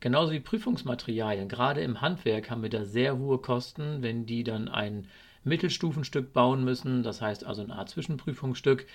Genauso 0.00 0.32
wie 0.32 0.40
Prüfungsmaterialien. 0.40 1.48
Gerade 1.48 1.82
im 1.82 2.00
Handwerk 2.00 2.50
haben 2.50 2.62
wir 2.62 2.70
da 2.70 2.84
sehr 2.84 3.16
hohe 3.16 3.38
Kosten, 3.38 4.02
wenn 4.02 4.26
die 4.26 4.44
dann 4.44 4.68
ein 4.68 5.06
Mittelstufenstück 5.44 6.32
bauen 6.32 6.64
müssen, 6.64 7.02
das 7.02 7.22
heißt 7.22 7.44
also 7.44 7.62
eine 7.62 7.74
Art 7.74 7.88
Zwischenprüfungsstück, 7.90 8.86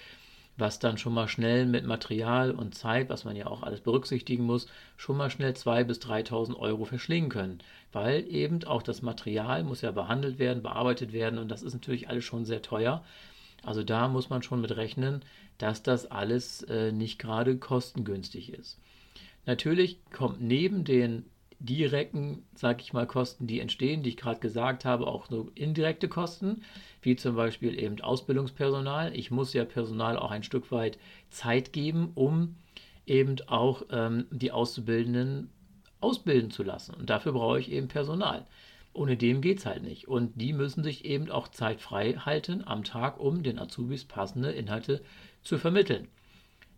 was 0.57 0.79
dann 0.79 0.97
schon 0.97 1.13
mal 1.13 1.27
schnell 1.27 1.65
mit 1.65 1.85
Material 1.85 2.51
und 2.51 2.75
Zeit, 2.75 3.09
was 3.09 3.25
man 3.25 3.35
ja 3.35 3.47
auch 3.47 3.63
alles 3.63 3.81
berücksichtigen 3.81 4.43
muss, 4.43 4.67
schon 4.95 5.17
mal 5.17 5.29
schnell 5.29 5.51
2.000 5.51 5.83
bis 5.83 5.99
3.000 5.99 6.55
Euro 6.55 6.85
verschlingen 6.85 7.29
können. 7.29 7.59
Weil 7.91 8.25
eben 8.29 8.63
auch 8.63 8.81
das 8.81 9.01
Material 9.01 9.63
muss 9.63 9.81
ja 9.81 9.91
behandelt 9.91 10.39
werden, 10.39 10.63
bearbeitet 10.63 11.11
werden 11.13 11.39
und 11.39 11.49
das 11.49 11.63
ist 11.63 11.73
natürlich 11.73 12.09
alles 12.09 12.23
schon 12.23 12.45
sehr 12.45 12.61
teuer. 12.61 13.03
Also 13.63 13.83
da 13.83 14.07
muss 14.07 14.29
man 14.29 14.43
schon 14.43 14.61
mit 14.61 14.75
rechnen, 14.75 15.23
dass 15.57 15.83
das 15.83 16.09
alles 16.09 16.63
äh, 16.63 16.91
nicht 16.91 17.19
gerade 17.19 17.57
kostengünstig 17.57 18.53
ist. 18.53 18.79
Natürlich 19.45 19.99
kommt 20.11 20.41
neben 20.41 20.83
den 20.85 21.25
direkten, 21.59 22.43
sag 22.55 22.81
ich 22.81 22.93
mal, 22.93 23.07
Kosten, 23.07 23.47
die 23.47 23.59
entstehen, 23.59 24.03
die 24.03 24.09
ich 24.09 24.17
gerade 24.17 24.39
gesagt 24.39 24.85
habe, 24.85 25.07
auch 25.07 25.27
so 25.27 25.51
indirekte 25.55 26.07
Kosten, 26.07 26.63
wie 27.01 27.15
zum 27.15 27.35
Beispiel 27.35 27.79
eben 27.79 28.01
Ausbildungspersonal. 28.01 29.15
Ich 29.15 29.31
muss 29.31 29.53
ja 29.53 29.65
Personal 29.65 30.17
auch 30.17 30.31
ein 30.31 30.43
Stück 30.43 30.71
weit 30.71 30.97
Zeit 31.29 31.73
geben, 31.73 32.11
um 32.15 32.55
eben 33.05 33.35
auch 33.47 33.83
ähm, 33.91 34.25
die 34.31 34.51
Auszubildenden 34.51 35.49
ausbilden 36.01 36.51
zu 36.51 36.63
lassen. 36.63 36.93
Und 36.93 37.09
dafür 37.09 37.33
brauche 37.33 37.59
ich 37.59 37.71
eben 37.71 37.87
Personal. 37.87 38.45
Ohne 38.93 39.17
dem 39.17 39.41
geht 39.41 39.59
es 39.59 39.65
halt 39.65 39.83
nicht. 39.83 40.07
Und 40.07 40.39
die 40.39 40.53
müssen 40.53 40.83
sich 40.83 41.05
eben 41.05 41.29
auch 41.29 41.49
Zeit 41.49 41.81
frei 41.81 42.13
halten 42.13 42.63
am 42.65 42.83
Tag, 42.83 43.19
um 43.19 43.43
den 43.43 43.59
Azubis 43.59 44.05
passende 44.05 44.51
Inhalte 44.51 45.01
zu 45.43 45.57
vermitteln. 45.57 46.07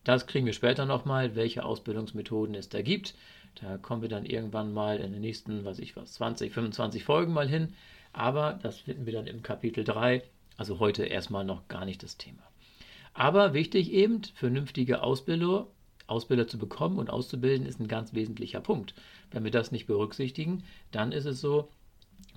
Das 0.03 0.25
kriegen 0.25 0.45
wir 0.45 0.53
später 0.53 0.85
nochmal, 0.85 1.35
welche 1.35 1.65
Ausbildungsmethoden 1.65 2.55
es 2.55 2.69
da 2.69 2.81
gibt. 2.81 3.13
Da 3.61 3.77
kommen 3.77 4.01
wir 4.01 4.09
dann 4.09 4.25
irgendwann 4.25 4.73
mal 4.73 4.97
in 4.97 5.11
den 5.11 5.21
nächsten, 5.21 5.65
was 5.65 5.79
ich 5.79 5.95
was, 5.95 6.13
20, 6.13 6.53
25 6.53 7.03
Folgen 7.03 7.33
mal 7.33 7.47
hin. 7.47 7.73
Aber 8.13 8.59
das 8.61 8.79
finden 8.79 9.05
wir 9.05 9.13
dann 9.13 9.27
im 9.27 9.41
Kapitel 9.43 9.83
3. 9.83 10.23
Also 10.57 10.79
heute 10.79 11.05
erstmal 11.05 11.45
noch 11.45 11.67
gar 11.67 11.85
nicht 11.85 12.03
das 12.03 12.17
Thema. 12.17 12.43
Aber 13.13 13.53
wichtig 13.53 13.91
eben, 13.91 14.21
vernünftige 14.35 15.01
Ausbilder, 15.01 15.67
Ausbilder 16.05 16.47
zu 16.47 16.57
bekommen 16.57 16.99
und 16.99 17.09
auszubilden, 17.09 17.65
ist 17.65 17.79
ein 17.79 17.87
ganz 17.87 18.13
wesentlicher 18.13 18.61
Punkt. 18.61 18.93
Wenn 19.31 19.43
wir 19.43 19.51
das 19.51 19.71
nicht 19.71 19.87
berücksichtigen, 19.87 20.63
dann 20.91 21.11
ist 21.11 21.25
es 21.25 21.41
so, 21.41 21.69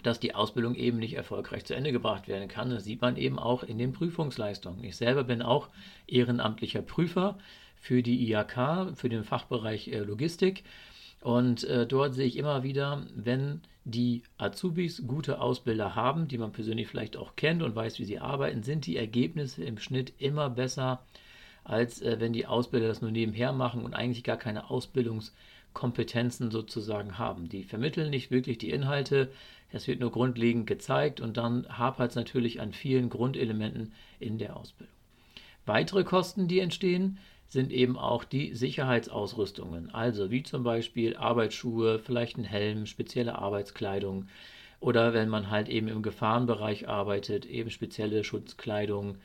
dass 0.03 0.21
die 0.21 0.35
Ausbildung 0.35 0.75
eben 0.75 0.99
nicht 0.99 1.15
erfolgreich 1.15 1.65
zu 1.65 1.75
Ende 1.75 1.93
gebracht 1.93 2.29
werden 2.29 2.49
kann. 2.49 2.71
Das 2.71 2.85
sieht 2.85 3.03
man 3.03 3.17
eben 3.17 3.39
auch 3.39 3.63
in 3.63 3.79
den 3.79 3.93
Prüfungsleistungen. 3.93 4.83
Ich 4.85 4.97
selber 4.97 5.25
bin 5.25 5.43
auch 5.43 5.69
ehrenamtlicher 6.07 6.83
Prüfer 6.83 7.39
für 7.77 8.03
die 8.03 8.31
IHK, 8.31 8.97
für 8.97 9.09
den 9.09 9.25
Fachbereich 9.25 9.89
äh, 9.89 9.99
Logistik. 9.99 10.65
Und 11.21 11.65
äh, 11.65 11.87
dort 11.87 12.15
sehe 12.15 12.27
ich 12.27 12.37
immer 12.37 12.63
wieder, 12.63 13.07
wenn 13.15 13.61
die 13.85 14.23
Azubis 14.39 15.07
gute 15.07 15.41
Ausbilder 15.41 15.95
haben, 15.95 16.29
die 16.29 16.39
man 16.39 16.53
persönlich 16.53 16.89
vielleicht 16.89 17.17
auch 17.17 17.37
kennt 17.37 17.63
und 17.63 17.75
weiß, 17.75 17.99
wie 17.99 18.05
sie 18.05 18.19
arbeiten, 18.19 18.63
sind 18.63 18.87
die 18.87 18.97
Ergebnisse 18.97 19.65
im 19.65 19.79
Schnitt 19.79 20.13
immer 20.19 20.51
besser, 20.51 21.03
als 21.65 22.01
äh, 22.03 22.19
wenn 22.21 22.33
die 22.33 22.47
Ausbilder 22.47 22.89
das 22.89 23.03
nur 23.03 23.11
nebenher 23.11 23.53
machen 23.53 23.85
und 23.85 23.95
eigentlich 23.95 24.25
gar 24.25 24.37
keine 24.37 24.71
Ausbildungskompetenzen 24.71 26.51
sozusagen 26.51 27.19
haben. 27.19 27.49
Die 27.49 27.65
vermitteln 27.65 28.11
nicht 28.11 28.31
wirklich 28.31 28.59
die 28.59 28.71
Inhalte, 28.71 29.31
es 29.73 29.87
wird 29.87 30.01
nur 30.01 30.11
grundlegend 30.11 30.67
gezeigt 30.67 31.21
und 31.21 31.37
dann 31.37 31.67
hapert 31.69 32.11
es 32.11 32.17
natürlich 32.17 32.61
an 32.61 32.73
vielen 32.73 33.09
Grundelementen 33.09 33.93
in 34.19 34.39
der 34.39 34.57
Ausbildung. 34.57 34.95
Weitere 35.65 36.03
Kosten, 36.03 36.49
die 36.49 36.59
entstehen, 36.59 37.19
sind 37.51 37.73
eben 37.73 37.99
auch 37.99 38.25
die 38.25 38.55
Sicherheitsausrüstungen, 38.55 39.93
also 39.93 40.31
wie 40.31 40.45
zum 40.45 40.63
Beispiel 40.63 41.17
Arbeitsschuhe, 41.17 41.99
vielleicht 41.99 42.39
ein 42.39 42.45
Helm, 42.45 42.87
spezielle 42.87 43.39
Arbeitskleidung 43.39 44.29
oder 44.79 45.13
wenn 45.13 45.29
man 45.29 45.51
halt 45.51 45.69
eben 45.69 45.89
im 45.89 46.03
Gefahrenbereich 46.03 46.89
arbeitet, 46.89 47.45
eben 47.47 47.71
spezielle 47.71 48.23
Schutzkleidung, 48.23 49.19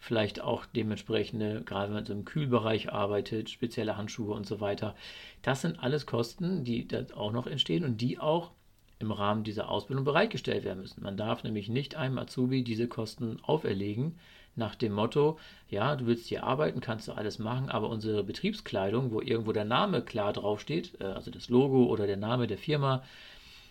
vielleicht 0.00 0.40
auch 0.40 0.66
dementsprechende, 0.66 1.62
gerade 1.64 1.86
wenn 1.86 1.94
man 1.94 2.04
so 2.04 2.12
im 2.12 2.24
Kühlbereich 2.24 2.92
arbeitet, 2.92 3.48
spezielle 3.48 3.96
Handschuhe 3.96 4.34
und 4.34 4.44
so 4.44 4.60
weiter. 4.60 4.96
Das 5.42 5.62
sind 5.62 5.80
alles 5.80 6.04
Kosten, 6.04 6.64
die 6.64 6.88
da 6.88 7.04
auch 7.14 7.30
noch 7.30 7.46
entstehen 7.46 7.84
und 7.84 8.00
die 8.00 8.18
auch 8.18 8.50
im 8.98 9.12
Rahmen 9.12 9.44
dieser 9.44 9.68
Ausbildung 9.68 10.04
bereitgestellt 10.04 10.64
werden 10.64 10.80
müssen. 10.80 11.04
Man 11.04 11.16
darf 11.16 11.44
nämlich 11.44 11.68
nicht 11.68 11.94
einem 11.94 12.18
Azubi 12.18 12.64
diese 12.64 12.88
Kosten 12.88 13.38
auferlegen, 13.42 14.16
nach 14.56 14.74
dem 14.74 14.92
Motto, 14.92 15.38
ja, 15.70 15.96
du 15.96 16.06
willst 16.06 16.26
hier 16.26 16.44
arbeiten, 16.44 16.80
kannst 16.80 17.08
du 17.08 17.12
alles 17.12 17.38
machen, 17.38 17.68
aber 17.70 17.88
unsere 17.88 18.22
Betriebskleidung, 18.24 19.12
wo 19.12 19.20
irgendwo 19.20 19.52
der 19.52 19.64
Name 19.64 20.02
klar 20.02 20.32
draufsteht, 20.32 20.92
äh, 21.00 21.04
also 21.04 21.30
das 21.30 21.48
Logo 21.48 21.86
oder 21.86 22.06
der 22.06 22.18
Name 22.18 22.46
der 22.46 22.58
Firma, 22.58 23.02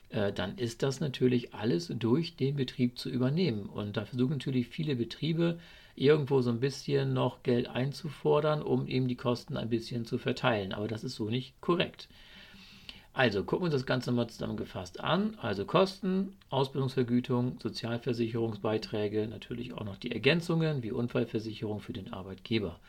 äh, 0.09 0.33
dann 0.33 0.57
ist 0.57 0.83
das 0.83 0.99
natürlich 0.99 1.53
alles 1.53 1.87
durch 1.87 2.35
den 2.35 2.55
Betrieb 2.55 2.97
zu 2.97 3.09
übernehmen. 3.09 3.67
Und 3.67 3.97
da 3.97 4.05
versuchen 4.05 4.33
natürlich 4.33 4.67
viele 4.67 4.95
Betriebe 4.95 5.59
irgendwo 5.95 6.41
so 6.41 6.49
ein 6.49 6.59
bisschen 6.59 7.13
noch 7.13 7.43
Geld 7.43 7.67
einzufordern, 7.67 8.61
um 8.61 8.87
eben 8.87 9.07
die 9.07 9.15
Kosten 9.15 9.57
ein 9.57 9.69
bisschen 9.69 10.05
zu 10.05 10.17
verteilen. 10.17 10.73
Aber 10.73 10.87
das 10.87 11.03
ist 11.03 11.15
so 11.15 11.29
nicht 11.29 11.59
korrekt. 11.61 12.07
Also 13.13 13.43
gucken 13.43 13.63
wir 13.63 13.65
uns 13.65 13.73
das 13.73 13.85
Ganze 13.85 14.11
mal 14.13 14.27
zusammengefasst 14.27 15.01
an. 15.01 15.37
Also 15.41 15.65
Kosten, 15.65 16.37
Ausbildungsvergütung, 16.49 17.59
Sozialversicherungsbeiträge, 17.61 19.27
natürlich 19.27 19.73
auch 19.73 19.83
noch 19.83 19.97
die 19.97 20.11
Ergänzungen 20.13 20.81
wie 20.81 20.91
Unfallversicherung 20.91 21.81
für 21.81 21.91
den 21.91 22.13
Arbeitgeber. 22.13 22.79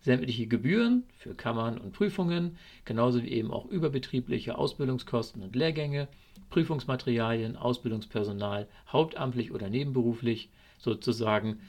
Sämtliche 0.00 0.46
Gebühren 0.46 1.04
für 1.16 1.34
Kammern 1.34 1.78
und 1.78 1.92
Prüfungen, 1.92 2.56
genauso 2.84 3.22
wie 3.22 3.30
eben 3.30 3.52
auch 3.52 3.66
überbetriebliche 3.66 4.58
Ausbildungskosten 4.58 5.42
und 5.42 5.54
Lehrgänge, 5.54 6.08
Prüfungsmaterialien, 6.50 7.56
Ausbildungspersonal, 7.56 8.66
hauptamtlich 8.90 9.52
oder 9.52 9.68
nebenberuflich 9.68 10.50
sozusagen 10.78 11.60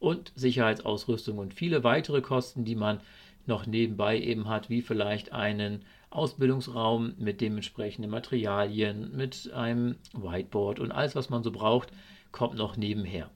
und 0.00 0.32
Sicherheitsausrüstung 0.34 1.38
und 1.38 1.54
viele 1.54 1.84
weitere 1.84 2.22
Kosten, 2.22 2.64
die 2.64 2.76
man 2.76 3.00
noch 3.46 3.66
nebenbei 3.66 4.18
eben 4.20 4.48
hat, 4.48 4.68
wie 4.68 4.82
vielleicht 4.82 5.32
einen 5.32 5.84
Ausbildungsraum 6.14 7.14
mit 7.18 7.40
dementsprechenden 7.40 8.10
Materialien, 8.10 9.14
mit 9.16 9.52
einem 9.52 9.96
Whiteboard 10.12 10.80
und 10.80 10.92
alles, 10.92 11.14
was 11.14 11.30
man 11.30 11.42
so 11.42 11.50
braucht, 11.50 11.90
kommt 12.30 12.54
noch 12.54 12.76
nebenher. 12.76 13.30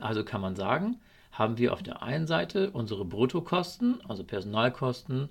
Also 0.00 0.24
kann 0.24 0.40
man 0.40 0.56
sagen, 0.56 1.00
haben 1.32 1.58
wir 1.58 1.72
auf 1.72 1.82
der 1.82 2.02
einen 2.02 2.26
Seite 2.26 2.70
unsere 2.70 3.04
Bruttokosten, 3.04 4.00
also 4.08 4.24
Personalkosten, 4.24 5.28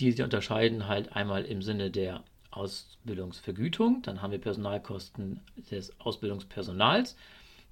die 0.00 0.12
sich 0.12 0.22
unterscheiden 0.22 0.88
halt 0.88 1.14
einmal 1.14 1.44
im 1.44 1.62
Sinne 1.62 1.90
der 1.90 2.22
Ausbildungsvergütung, 2.50 4.02
dann 4.02 4.22
haben 4.22 4.30
wir 4.30 4.40
Personalkosten 4.40 5.40
des 5.70 5.98
Ausbildungspersonals, 6.00 7.16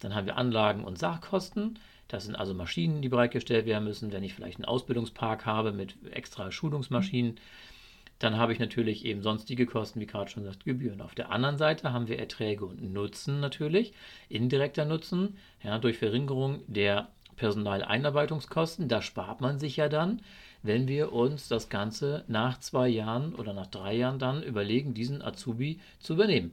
dann 0.01 0.15
haben 0.15 0.27
wir 0.27 0.37
Anlagen- 0.37 0.85
und 0.85 0.99
Sachkosten, 0.99 1.79
das 2.09 2.25
sind 2.25 2.37
also 2.37 2.55
Maschinen, 2.55 3.01
die 3.01 3.09
bereitgestellt 3.09 3.67
werden 3.67 3.85
müssen, 3.85 4.13
wenn 4.13 4.25
ich 4.25 4.35
vielleicht 4.35 4.59
einen 4.59 4.67
Ausbildungspark 4.67 5.47
habe 5.47 5.73
mit 5.73 5.97
extra 6.13 6.53
Schulungsmaschinen. 6.53 7.37
Dann 8.19 8.37
habe 8.37 8.53
ich 8.53 8.59
natürlich 8.59 9.05
eben 9.05 9.23
sonstige 9.23 9.67
Kosten, 9.67 10.01
wie 10.01 10.07
gerade 10.07 10.31
schon 10.31 10.45
gesagt, 10.45 10.65
Gebühren. 10.65 11.01
Auf 11.01 11.15
der 11.15 11.31
anderen 11.31 11.59
Seite 11.59 11.93
haben 11.93 12.09
wir 12.09 12.19
Erträge 12.19 12.65
und 12.65 12.93
Nutzen 12.93 13.41
natürlich, 13.41 13.93
indirekter 14.29 14.85
Nutzen, 14.85 15.37
ja, 15.63 15.79
durch 15.79 15.99
Verringerung 15.99 16.63
der 16.67 17.09
Personaleinarbeitungskosten. 17.37 18.89
Da 18.89 19.03
spart 19.03 19.41
man 19.41 19.59
sich 19.59 19.77
ja 19.77 19.89
dann, 19.89 20.23
wenn 20.63 20.89
wir 20.89 21.13
uns 21.13 21.49
das 21.49 21.69
Ganze 21.69 22.25
nach 22.29 22.59
zwei 22.61 22.89
Jahren 22.89 23.35
oder 23.35 23.53
nach 23.53 23.67
drei 23.67 23.95
Jahren 23.95 24.19
dann 24.19 24.43
überlegen, 24.43 24.95
diesen 24.95 25.21
Azubi 25.21 25.81
zu 25.99 26.15
übernehmen. 26.15 26.53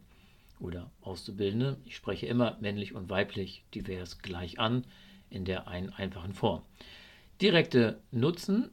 Oder 0.60 0.92
Auszubildende, 1.02 1.78
ich 1.86 1.96
spreche 1.96 2.28
immer 2.28 2.58
männlich 2.60 2.94
und 2.94 3.10
weiblich 3.10 3.64
divers 3.74 4.20
gleich 4.20 4.60
an, 4.60 4.86
in 5.30 5.46
der 5.46 5.68
einen 5.68 5.92
einfachen 5.92 6.34
Form. 6.34 6.62
Direkte 7.42 8.00
Nutzen 8.12 8.70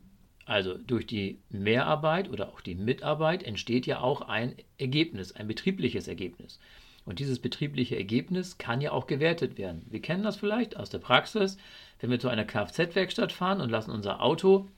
also 0.48 0.78
durch 0.78 1.06
die 1.06 1.40
Mehrarbeit 1.50 2.30
oder 2.30 2.48
auch 2.48 2.62
die 2.62 2.74
Mitarbeit 2.74 3.42
entsteht 3.42 3.86
ja 3.86 4.00
auch 4.00 4.22
ein 4.22 4.56
Ergebnis, 4.78 5.32
ein 5.32 5.46
betriebliches 5.46 6.08
Ergebnis. 6.08 6.58
Und 7.04 7.18
dieses 7.18 7.38
betriebliche 7.38 7.96
Ergebnis 7.96 8.56
kann 8.56 8.80
ja 8.80 8.92
auch 8.92 9.06
gewertet 9.06 9.58
werden. 9.58 9.84
Wir 9.90 10.00
kennen 10.00 10.22
das 10.22 10.36
vielleicht 10.36 10.76
aus 10.76 10.88
der 10.88 10.98
Praxis, 10.98 11.58
wenn 12.00 12.10
wir 12.10 12.18
zu 12.18 12.28
einer 12.28 12.46
Kfz-Werkstatt 12.46 13.32
fahren 13.32 13.60
und 13.60 13.70
lassen 13.70 13.90
unser 13.90 14.22
Auto 14.22 14.68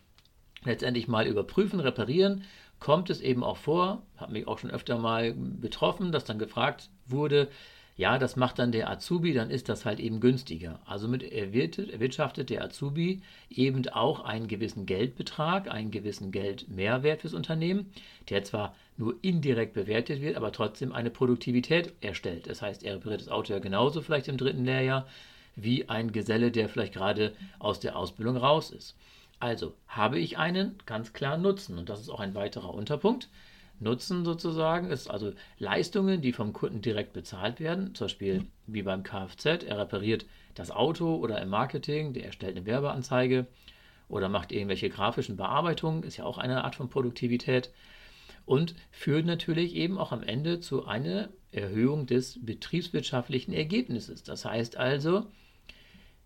letztendlich 0.65 1.07
mal 1.07 1.27
überprüfen, 1.27 1.79
reparieren, 1.79 2.45
kommt 2.81 3.09
es 3.09 3.21
eben 3.21 3.45
auch 3.45 3.57
vor, 3.57 4.03
hat 4.17 4.31
mich 4.31 4.49
auch 4.49 4.59
schon 4.59 4.71
öfter 4.71 4.99
mal 4.99 5.35
betroffen, 5.35 6.11
dass 6.11 6.25
dann 6.25 6.39
gefragt 6.39 6.91
wurde, 7.07 7.49
ja, 8.00 8.16
das 8.16 8.35
macht 8.35 8.59
dann 8.59 8.73
der 8.73 8.88
Azubi, 8.88 9.35
dann 9.35 9.50
ist 9.50 9.69
das 9.69 9.85
halt 9.85 10.00
eben 10.00 10.21
günstiger. 10.21 10.80
Also 10.87 11.07
mit 11.07 11.23
erwirtschaftet 11.23 12.49
der 12.49 12.64
Azubi 12.64 13.21
eben 13.50 13.87
auch 13.88 14.21
einen 14.25 14.49
gewissen 14.49 14.87
Geldbetrag, 14.87 15.71
einen 15.71 15.90
gewissen 15.90 16.33
Geldmehrwert 16.33 17.21
fürs 17.21 17.35
Unternehmen, 17.35 17.92
der 18.30 18.42
zwar 18.42 18.75
nur 18.97 19.16
indirekt 19.21 19.75
bewertet 19.75 20.23
wird, 20.23 20.38
aber 20.38 20.50
trotzdem 20.50 20.95
eine 20.95 21.11
Produktivität 21.11 21.92
erstellt. 22.00 22.49
Das 22.49 22.62
heißt, 22.62 22.85
er 22.85 22.95
repariert 22.95 23.21
das 23.21 23.28
Auto 23.28 23.52
ja 23.52 23.59
genauso 23.59 24.00
vielleicht 24.00 24.28
im 24.28 24.38
dritten 24.38 24.64
Lehrjahr 24.64 25.07
wie 25.54 25.90
ein 25.90 26.11
Geselle, 26.11 26.50
der 26.50 26.71
vielleicht 26.71 26.95
gerade 26.95 27.35
aus 27.59 27.80
der 27.80 27.97
Ausbildung 27.97 28.38
raus 28.38 28.71
ist. 28.71 28.97
Also 29.40 29.75
habe 29.88 30.19
ich 30.19 30.38
einen 30.38 30.78
ganz 30.87 31.12
klaren 31.12 31.42
Nutzen 31.42 31.76
und 31.76 31.90
das 31.90 32.00
ist 32.00 32.09
auch 32.09 32.21
ein 32.21 32.35
weiterer 32.35 32.73
Unterpunkt. 32.73 33.28
Nutzen 33.81 34.27
sozusagen 34.27 34.91
ist 34.91 35.11
also 35.11 35.33
Leistungen, 35.59 36.21
die 36.21 36.33
vom 36.33 36.53
Kunden 36.53 36.83
direkt 36.83 37.15
bezahlt 37.15 37.61
werden, 37.61 37.95
zum 37.95 38.05
Beispiel 38.05 38.45
wie 38.67 38.83
beim 38.83 39.03
Kfz, 39.03 39.65
er 39.65 39.79
repariert 39.79 40.27
das 40.55 40.71
Auto 40.71 41.17
oder 41.17 41.41
im 41.41 41.49
Marketing, 41.49 42.13
der 42.13 42.27
erstellt 42.27 42.57
eine 42.57 42.67
Werbeanzeige 42.67 43.47
oder 44.09 44.29
macht 44.29 44.53
irgendwelche 44.53 44.91
grafischen 44.91 45.37
Bearbeitungen, 45.37 46.03
ist 46.03 46.19
ja 46.19 46.25
auch 46.25 46.37
eine 46.37 46.63
Art 46.63 46.77
von 46.77 46.91
Produktivität 46.91 47.71
und 48.45 48.75
führt 48.91 49.25
natürlich 49.25 49.75
eben 49.75 49.97
auch 49.97 50.13
am 50.13 50.23
Ende 50.23 50.61
zu 50.61 50.85
einer 50.85 51.31
Erhöhung 51.51 52.07
des 52.07 52.45
betriebswirtschaftlichen 52.45 53.55
Ergebnisses. 53.55 54.23
Das 54.23 54.45
heißt 54.45 54.77
also, 54.77 55.27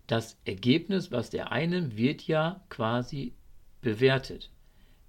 das 0.07 0.39
Ergebnis, 0.45 1.13
was 1.13 1.31
der 1.31 1.53
eine 1.53 1.97
wird 1.97 2.27
ja 2.27 2.65
quasi 2.69 3.35
bewertet 3.81 4.51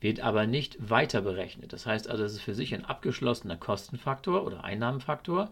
wird 0.02 0.20
aber 0.20 0.46
nicht 0.46 0.78
weiter 0.90 1.22
berechnet. 1.22 1.74
Das 1.74 1.86
heißt 1.86 2.10
also, 2.10 2.24
es 2.24 2.34
ist 2.34 2.42
für 2.42 2.56
sich 2.56 2.74
ein 2.74 2.86
abgeschlossener 2.86 3.58
Kostenfaktor 3.58 4.44
oder 4.44 4.64
Einnahmenfaktor, 4.64 5.52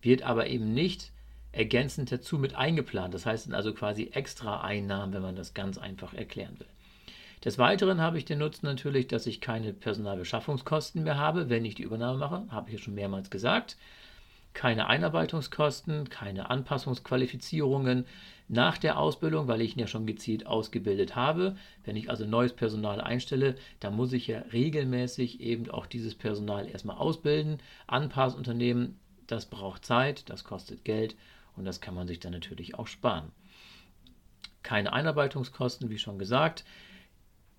wird 0.00 0.22
aber 0.22 0.46
eben 0.46 0.72
nicht 0.72 1.12
ergänzend 1.52 2.10
dazu 2.10 2.38
mit 2.38 2.54
eingeplant. 2.54 3.12
Das 3.12 3.26
heißt 3.26 3.52
also 3.52 3.74
quasi 3.74 4.10
extra 4.12 4.62
Einnahmen, 4.62 5.12
wenn 5.12 5.22
man 5.22 5.36
das 5.36 5.54
ganz 5.54 5.78
einfach 5.78 6.14
erklären 6.14 6.58
will. 6.58 6.66
Des 7.44 7.58
Weiteren 7.58 8.00
habe 8.00 8.18
ich 8.18 8.24
den 8.24 8.38
Nutzen 8.38 8.66
natürlich, 8.66 9.08
dass 9.08 9.26
ich 9.26 9.40
keine 9.40 9.72
Personalbeschaffungskosten 9.72 11.02
mehr 11.02 11.18
habe, 11.18 11.50
wenn 11.50 11.64
ich 11.64 11.74
die 11.74 11.82
Übernahme 11.82 12.18
mache, 12.18 12.46
habe 12.50 12.70
ich 12.70 12.76
ja 12.76 12.82
schon 12.82 12.94
mehrmals 12.94 13.30
gesagt 13.30 13.76
keine 14.54 14.86
Einarbeitungskosten, 14.86 16.08
keine 16.08 16.50
Anpassungsqualifizierungen 16.50 18.06
nach 18.52 18.76
der 18.76 18.98
Ausbildung, 18.98 19.48
weil 19.48 19.62
ich 19.62 19.74
ihn 19.74 19.80
ja 19.80 19.86
schon 19.86 20.06
gezielt 20.06 20.46
ausgebildet 20.46 21.16
habe. 21.16 21.56
Wenn 21.84 21.96
ich 21.96 22.10
also 22.10 22.26
neues 22.26 22.52
Personal 22.52 23.00
einstelle, 23.00 23.56
dann 23.80 23.96
muss 23.96 24.12
ich 24.12 24.26
ja 24.26 24.40
regelmäßig 24.52 25.40
eben 25.40 25.70
auch 25.70 25.86
dieses 25.86 26.14
Personal 26.14 26.68
erstmal 26.68 26.98
ausbilden. 26.98 27.60
Anpassunternehmen, 27.86 28.98
das 29.26 29.46
braucht 29.46 29.86
Zeit, 29.86 30.28
das 30.28 30.44
kostet 30.44 30.84
Geld 30.84 31.16
und 31.56 31.64
das 31.64 31.80
kann 31.80 31.94
man 31.94 32.06
sich 32.06 32.20
dann 32.20 32.32
natürlich 32.32 32.74
auch 32.74 32.86
sparen. 32.86 33.32
Keine 34.62 34.92
Einarbeitungskosten, 34.92 35.88
wie 35.88 35.98
schon 35.98 36.18
gesagt. 36.18 36.64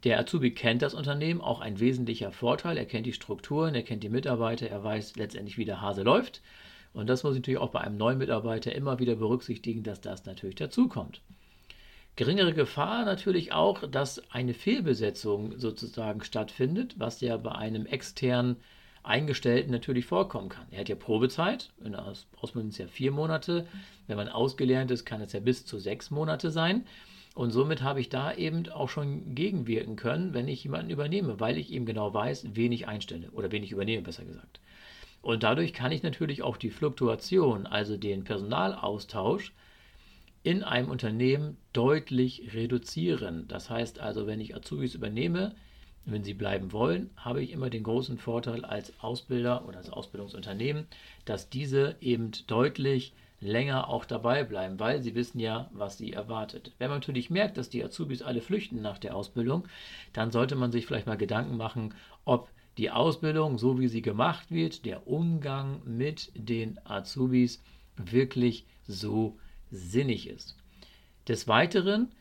Der 0.04 0.20
Azubi 0.20 0.54
kennt 0.54 0.84
das 0.84 0.94
Unternehmen, 0.94 1.42
auch 1.42 1.60
ein 1.60 1.80
wesentlicher 1.80 2.32
Vorteil. 2.32 2.78
Er 2.78 2.86
kennt 2.86 3.08
die 3.08 3.14
Strukturen, 3.14 3.74
er 3.74 3.84
kennt 3.84 4.04
die 4.04 4.10
Mitarbeiter, 4.10 4.68
er 4.70 4.84
weiß 4.84 5.16
letztendlich, 5.16 5.58
wie 5.58 5.66
der 5.66 5.82
Hase 5.82 6.04
läuft. 6.04 6.42
Und 6.94 7.08
das 7.08 7.24
muss 7.24 7.34
ich 7.34 7.42
natürlich 7.42 7.60
auch 7.60 7.72
bei 7.72 7.82
einem 7.82 7.98
neuen 7.98 8.20
Mitarbeiter 8.20 8.74
immer 8.74 9.00
wieder 9.00 9.16
berücksichtigen, 9.16 9.84
dass 9.84 10.02
das 10.02 10.26
natürlich 10.26 10.56
dazukommt. 10.56 11.22
Geringere 12.16 12.54
Gefahr 12.54 13.06
natürlich 13.06 13.54
auch, 13.54 13.88
dass 13.90 14.22
eine 14.32 14.54
Fehlbesetzung 14.54 15.58
sozusagen 15.58 16.24
stattfindet, 16.24 16.96
was 17.00 17.22
ja 17.22 17.38
bei 17.38 17.54
einem 17.54 17.88
externen 17.88 18.58
Eingestellten 19.02 19.72
natürlich 19.72 20.06
vorkommen 20.06 20.50
kann. 20.50 20.68
Er 20.70 20.82
hat 20.82 20.90
ja 20.90 20.96
Probezeit, 20.96 21.72
in 21.84 21.94
der 21.94 22.06
Ausbildung 22.40 22.70
ist 22.70 22.78
ja 22.78 22.88
vier 22.88 23.12
Monate. 23.12 23.66
Wenn 24.08 24.18
man 24.18 24.30
ausgelernt 24.30 24.92
ist, 24.92 25.06
kann 25.06 25.22
es 25.22 25.34
ja 25.34 25.40
bis 25.40 25.66
zu 25.66 25.80
sechs 25.80 26.12
Monate 26.12 26.52
sein. 26.52 26.86
Und 27.36 27.50
somit 27.50 27.82
habe 27.82 28.00
ich 28.00 28.10
da 28.10 28.34
eben 28.34 28.70
auch 28.70 28.90
schon 28.90 29.34
gegenwirken 29.34 29.96
können, 29.96 30.36
wenn 30.36 30.48
ich 30.48 30.64
jemanden 30.64 30.92
übernehme, 30.92 31.40
weil 31.40 31.58
ich 31.58 31.72
eben 31.74 31.86
genau 31.86 32.14
weiß, 32.14 32.50
wen 32.54 32.72
ich 32.72 32.88
einstelle 32.88 33.32
oder 33.32 33.52
wen 33.52 33.64
ich 33.64 33.72
übernehme, 33.72 34.04
besser 34.04 34.24
gesagt. 34.24 34.60
Und 35.24 35.42
dadurch 35.44 35.72
kann 35.72 35.94
ich 35.94 36.04
natürlich 36.04 36.44
auch 36.44 36.58
die 36.58 36.70
Fluktuation, 36.70 37.66
also 37.66 37.96
den 37.96 38.26
Personalaustausch 38.26 39.54
in 40.44 40.64
einem 40.64 40.90
Unternehmen 40.90 41.56
deutlich 41.72 42.54
reduzieren. 42.54 43.48
Das 43.48 43.70
heißt 43.70 44.02
also, 44.02 44.28
wenn 44.28 44.42
ich 44.42 44.54
Azubis 44.54 44.96
übernehme, 44.96 45.56
wenn 46.04 46.26
sie 46.26 46.34
bleiben 46.34 46.74
wollen, 46.74 47.10
habe 47.16 47.42
ich 47.42 47.54
immer 47.54 47.70
den 47.70 47.84
großen 47.84 48.18
Vorteil 48.18 48.66
als 48.66 48.92
Ausbilder 49.00 49.66
oder 49.66 49.78
als 49.78 49.90
Ausbildungsunternehmen, 49.90 50.88
dass 51.24 51.50
diese 51.50 51.96
eben 52.02 52.32
deutlich 52.48 53.14
länger 53.40 53.88
auch 53.88 54.04
dabei 54.04 54.44
bleiben, 54.44 54.78
weil 54.78 55.02
sie 55.02 55.16
wissen 55.16 55.40
ja, 55.40 55.70
was 55.72 55.98
sie 55.98 56.12
erwartet. 56.12 56.74
Wenn 56.80 56.90
man 56.90 56.98
natürlich 56.98 57.30
merkt, 57.30 57.58
dass 57.58 57.70
die 57.70 57.84
Azubis 57.84 58.22
alle 58.22 58.42
flüchten 58.42 58.82
nach 58.82 58.98
der 58.98 59.16
Ausbildung, 59.16 59.70
dann 60.12 60.32
sollte 60.32 60.58
man 60.58 60.74
sich 60.74 60.86
vielleicht 60.86 61.08
mal 61.08 61.16
Gedanken 61.16 61.56
machen, 61.56 61.94
ob 62.26 62.50
die 62.78 62.92
Ausbildung, 62.92 63.58
so 63.58 63.80
wie 63.80 63.88
sie 63.88 64.02
gemacht 64.02 64.52
wird, 64.52 64.86
der 64.86 65.08
Umgang 65.08 65.82
mit 65.86 66.32
den 66.36 66.80
Azubis 66.86 67.64
wirklich 67.96 68.66
so 68.88 69.38
sinnig 69.70 70.28
ist. 70.28 70.56
Des 71.28 71.48
Weiteren 71.48 72.12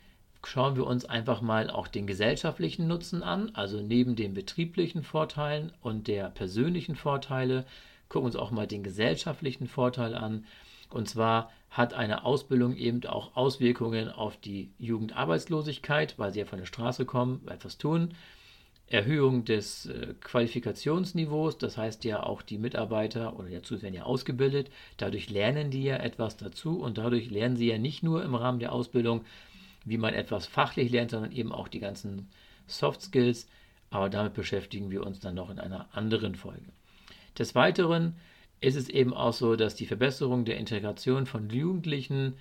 schauen 0.44 0.76
wir 0.76 0.86
uns 0.86 1.04
einfach 1.04 1.40
mal 1.40 1.70
auch 1.70 1.88
den 1.88 2.06
gesellschaftlichen 2.06 2.86
Nutzen 2.86 3.22
an, 3.22 3.50
also 3.54 3.80
neben 3.80 4.16
den 4.16 4.34
betrieblichen 4.34 5.02
Vorteilen 5.02 5.72
und 5.80 6.08
der 6.08 6.30
persönlichen 6.30 6.96
Vorteile, 6.96 7.64
gucken 8.08 8.24
wir 8.24 8.26
uns 8.26 8.36
auch 8.36 8.50
mal 8.50 8.66
den 8.66 8.82
gesellschaftlichen 8.82 9.66
Vorteil 9.66 10.14
an. 10.14 10.44
Und 10.90 11.08
zwar 11.08 11.50
hat 11.70 11.94
eine 11.94 12.24
Ausbildung 12.24 12.76
eben 12.76 13.04
auch 13.06 13.34
Auswirkungen 13.34 14.10
auf 14.10 14.36
die 14.36 14.70
Jugendarbeitslosigkeit, 14.78 16.18
weil 16.18 16.32
sie 16.32 16.40
ja 16.40 16.44
von 16.44 16.58
der 16.58 16.66
Straße 16.66 17.06
kommen, 17.06 17.40
etwas 17.48 17.78
tun. 17.78 18.14
Erhöhung 18.92 19.44
des 19.46 19.86
äh, 19.86 20.14
Qualifikationsniveaus, 20.20 21.56
das 21.56 21.78
heißt 21.78 22.04
ja 22.04 22.22
auch 22.22 22.42
die 22.42 22.58
Mitarbeiter 22.58 23.38
oder 23.38 23.48
dazu 23.48 23.80
werden 23.80 23.94
ja 23.94 24.02
ausgebildet, 24.02 24.70
dadurch 24.98 25.30
lernen 25.30 25.70
die 25.70 25.84
ja 25.84 25.96
etwas 25.96 26.36
dazu 26.36 26.78
und 26.78 26.98
dadurch 26.98 27.30
lernen 27.30 27.56
sie 27.56 27.68
ja 27.68 27.78
nicht 27.78 28.02
nur 28.02 28.22
im 28.22 28.34
Rahmen 28.34 28.58
der 28.58 28.72
Ausbildung, 28.72 29.24
wie 29.86 29.96
man 29.96 30.12
etwas 30.12 30.46
fachlich 30.46 30.90
lernt, 30.90 31.10
sondern 31.10 31.32
eben 31.32 31.52
auch 31.52 31.68
die 31.68 31.80
ganzen 31.80 32.28
Soft 32.66 33.00
Skills, 33.00 33.48
aber 33.90 34.10
damit 34.10 34.34
beschäftigen 34.34 34.90
wir 34.90 35.06
uns 35.06 35.20
dann 35.20 35.34
noch 35.34 35.48
in 35.48 35.58
einer 35.58 35.88
anderen 35.92 36.34
Folge. 36.34 36.68
Des 37.38 37.54
Weiteren 37.54 38.14
ist 38.60 38.76
es 38.76 38.90
eben 38.90 39.14
auch 39.14 39.32
so, 39.32 39.56
dass 39.56 39.74
die 39.74 39.86
Verbesserung 39.86 40.44
der 40.44 40.58
Integration 40.58 41.24
von 41.24 41.48
Jugendlichen 41.48 42.34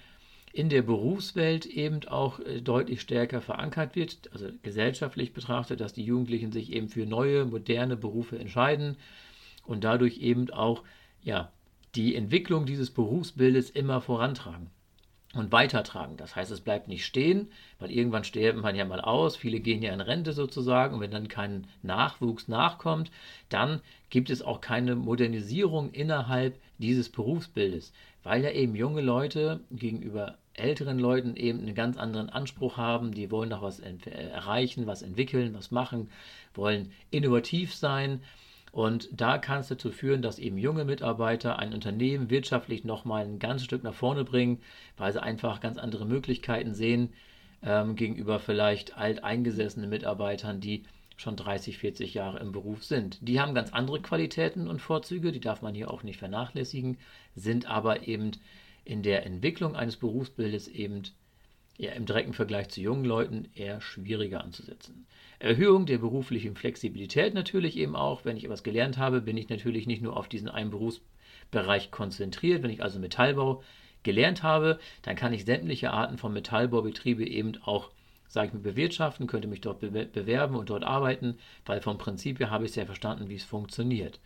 in 0.54 0.70
der 0.70 0.82
Berufswelt 0.82 1.66
eben 1.66 2.08
auch 2.08 2.40
äh, 2.40 2.62
deutlich 2.62 3.02
stärker 3.02 3.42
verankert 3.42 3.96
wird, 3.96 4.30
also 4.34 4.48
gesellschaftlich 4.64 5.34
betrachtet, 5.34 5.80
dass 5.80 5.94
die 5.94 6.04
Jugendlichen 6.04 6.52
sich 6.52 6.72
eben 6.74 6.90
für 6.90 7.06
neue, 7.06 7.46
moderne 7.46 7.96
Berufe 7.96 8.38
entscheiden 8.38 8.98
und 9.66 9.84
dadurch 9.84 10.18
eben 10.18 10.50
auch 10.50 10.84
ja, 11.24 11.52
die 11.96 12.16
Entwicklung 12.16 12.66
dieses 12.66 12.92
Berufsbildes 12.92 13.70
immer 13.70 14.02
vorantragen 14.02 14.70
und 15.34 15.52
weitertragen. 15.52 16.18
Das 16.18 16.36
heißt, 16.36 16.52
es 16.52 16.62
bleibt 16.62 16.88
nicht 16.88 17.06
stehen, 17.06 17.50
weil 17.80 17.92
irgendwann 17.92 18.26
sterben 18.26 18.62
man 18.62 18.76
ja 18.76 18.84
mal 18.84 19.00
aus, 19.00 19.38
viele 19.38 19.62
gehen 19.62 19.82
ja 19.82 19.94
in 19.94 20.02
Rente 20.02 20.34
sozusagen 20.34 20.96
und 20.96 21.02
wenn 21.02 21.12
dann 21.12 21.28
kein 21.30 21.68
Nachwuchs 21.82 22.48
nachkommt, 22.48 23.12
dann 23.48 23.82
gibt 24.10 24.30
es 24.30 24.42
auch 24.42 24.60
keine 24.60 24.96
Modernisierung 24.96 25.92
innerhalb 25.92 26.60
dieses 26.80 27.10
Berufsbildes, 27.10 27.94
weil 28.24 28.44
ja 28.44 28.52
eben 28.52 28.76
junge 28.76 29.02
Leute 29.02 29.62
gegenüber 29.72 30.38
älteren 30.54 31.00
Leuten 31.00 31.36
eben 31.36 31.60
einen 31.60 31.76
ganz 31.76 31.98
anderen 31.98 32.30
Anspruch 32.30 32.78
haben. 32.78 33.14
Die 33.14 33.32
wollen 33.32 33.50
noch 33.50 33.62
was 33.62 33.80
äh, 33.80 33.96
erreichen, 34.10 34.88
was 34.88 35.02
entwickeln, 35.02 35.54
was 35.54 35.72
machen, 35.72 36.10
wollen 36.54 36.92
innovativ 37.10 37.74
sein. 37.74 38.22
Und 38.72 39.10
da 39.12 39.38
kann 39.38 39.60
es 39.60 39.68
dazu 39.68 39.92
führen, 39.92 40.22
dass 40.22 40.40
eben 40.40 40.58
junge 40.58 40.86
Mitarbeiter 40.86 41.60
ein 41.60 41.74
Unternehmen 41.74 42.30
wirtschaftlich 42.30 42.86
nochmal 42.86 43.26
ein 43.26 43.40
ganzes 43.40 43.66
Stück 43.66 43.84
nach 43.84 43.94
vorne 43.94 44.24
bringen, 44.24 44.60
weil 44.98 45.12
sie 45.12 45.22
einfach 45.22 45.60
ganz 45.60 45.78
andere 45.78 46.06
Möglichkeiten 46.06 46.74
sehen 46.74 47.10
ähm, 47.64 47.96
gegenüber 47.96 48.40
vielleicht 48.40 48.98
alteingesessenen 48.98 49.90
Mitarbeitern, 49.90 50.62
die 50.62 50.84
schon 51.18 51.36
30, 51.36 51.78
40 51.78 52.14
Jahre 52.14 52.40
im 52.40 52.52
Beruf 52.52 52.84
sind. 52.84 53.20
Die 53.22 53.40
haben 53.40 53.54
ganz 53.54 53.74
andere 53.74 54.02
Qualitäten 54.02 54.68
und 54.68 54.82
Vorzüge, 54.82 55.32
die 55.32 55.42
darf 55.42 55.62
man 55.62 55.76
hier 55.76 55.92
auch 55.92 56.04
nicht 56.04 56.18
vernachlässigen, 56.18 56.98
sind 57.36 57.68
aber 57.68 58.08
eben 58.08 58.32
in 58.84 59.04
der 59.04 59.26
Entwicklung 59.26 59.76
eines 59.76 59.98
Berufsbildes 59.98 60.68
eben 60.68 61.04
ja, 61.78 61.92
im 61.92 62.06
direkten 62.06 62.34
Vergleich 62.34 62.70
zu 62.70 62.82
jungen 62.82 63.06
Leuten 63.06 63.50
eher 63.56 63.82
schwieriger 63.82 64.44
anzusetzen. 64.44 65.08
Erhöhung 65.40 65.88
der 65.88 65.98
beruflichen 65.98 66.56
Flexibilität 66.56 67.34
natürlich 67.34 67.78
eben 67.78 67.96
auch. 67.96 68.26
Wenn 68.26 68.38
ich 68.38 68.44
etwas 68.44 68.64
gelernt 68.64 68.98
habe, 68.98 69.22
bin 69.22 69.38
ich 69.38 69.50
natürlich 69.50 69.88
nicht 69.88 70.04
nur 70.04 70.16
auf 70.16 70.28
diesen 70.28 70.50
einen 70.50 70.70
Berufsbereich 70.70 71.90
konzentriert. 71.90 72.62
Wenn 72.62 72.70
ich 72.70 72.84
also 72.84 73.00
Metallbau 73.00 73.64
gelernt 74.04 74.44
habe, 74.44 74.80
dann 75.02 75.16
kann 75.16 75.34
ich 75.34 75.46
sämtliche 75.46 75.92
Arten 75.92 76.18
von 76.18 76.34
Metallbaubetriebe 76.34 77.26
eben 77.26 77.54
auch, 77.64 77.90
sage 78.28 78.48
ich 78.48 78.54
mal, 78.54 78.60
bewirtschaften, 78.60 79.28
könnte 79.28 79.48
mich 79.48 79.62
dort 79.62 79.80
bewerben 79.80 80.56
und 80.56 80.70
dort 80.70 80.84
arbeiten, 80.84 81.38
weil 81.66 81.82
vom 81.82 81.98
Prinzip 81.98 82.40
her 82.40 82.52
habe 82.52 82.66
ich 82.66 82.74
sehr 82.74 82.86
verstanden, 82.86 83.30
wie 83.30 83.36
es 83.36 83.44
funktioniert. 83.44 84.20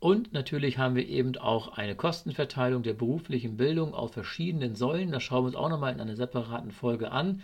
Und 0.00 0.32
natürlich 0.32 0.78
haben 0.78 0.94
wir 0.94 1.08
eben 1.08 1.36
auch 1.38 1.76
eine 1.76 1.96
Kostenverteilung 1.96 2.84
der 2.84 2.94
beruflichen 2.94 3.56
Bildung 3.56 3.94
auf 3.94 4.12
verschiedenen 4.12 4.76
Säulen. 4.76 5.10
Das 5.10 5.24
schauen 5.24 5.42
wir 5.42 5.48
uns 5.48 5.56
auch 5.56 5.68
nochmal 5.68 5.92
in 5.92 6.00
einer 6.00 6.14
separaten 6.14 6.70
Folge 6.70 7.10
an, 7.10 7.42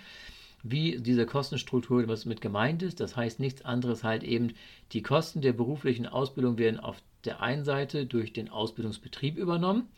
wie 0.62 0.98
diese 1.00 1.26
Kostenstruktur 1.26 2.06
was 2.06 2.26
mit 2.26 2.40
gemeint 2.40 2.82
ist. 2.82 3.00
Das 3.00 3.16
heißt 3.16 3.40
nichts 3.40 3.64
anderes 3.64 4.04
halt 4.04 4.22
eben, 4.22 4.54
die 4.92 5.02
Kosten 5.02 5.40
der 5.40 5.52
beruflichen 5.52 6.06
Ausbildung 6.06 6.56
werden 6.56 6.78
auf 6.78 7.02
der 7.24 7.40
einen 7.40 7.64
Seite 7.64 8.06
durch 8.06 8.32
den 8.32 8.48
Ausbildungsbetrieb 8.48 9.36
übernommen. 9.36 9.88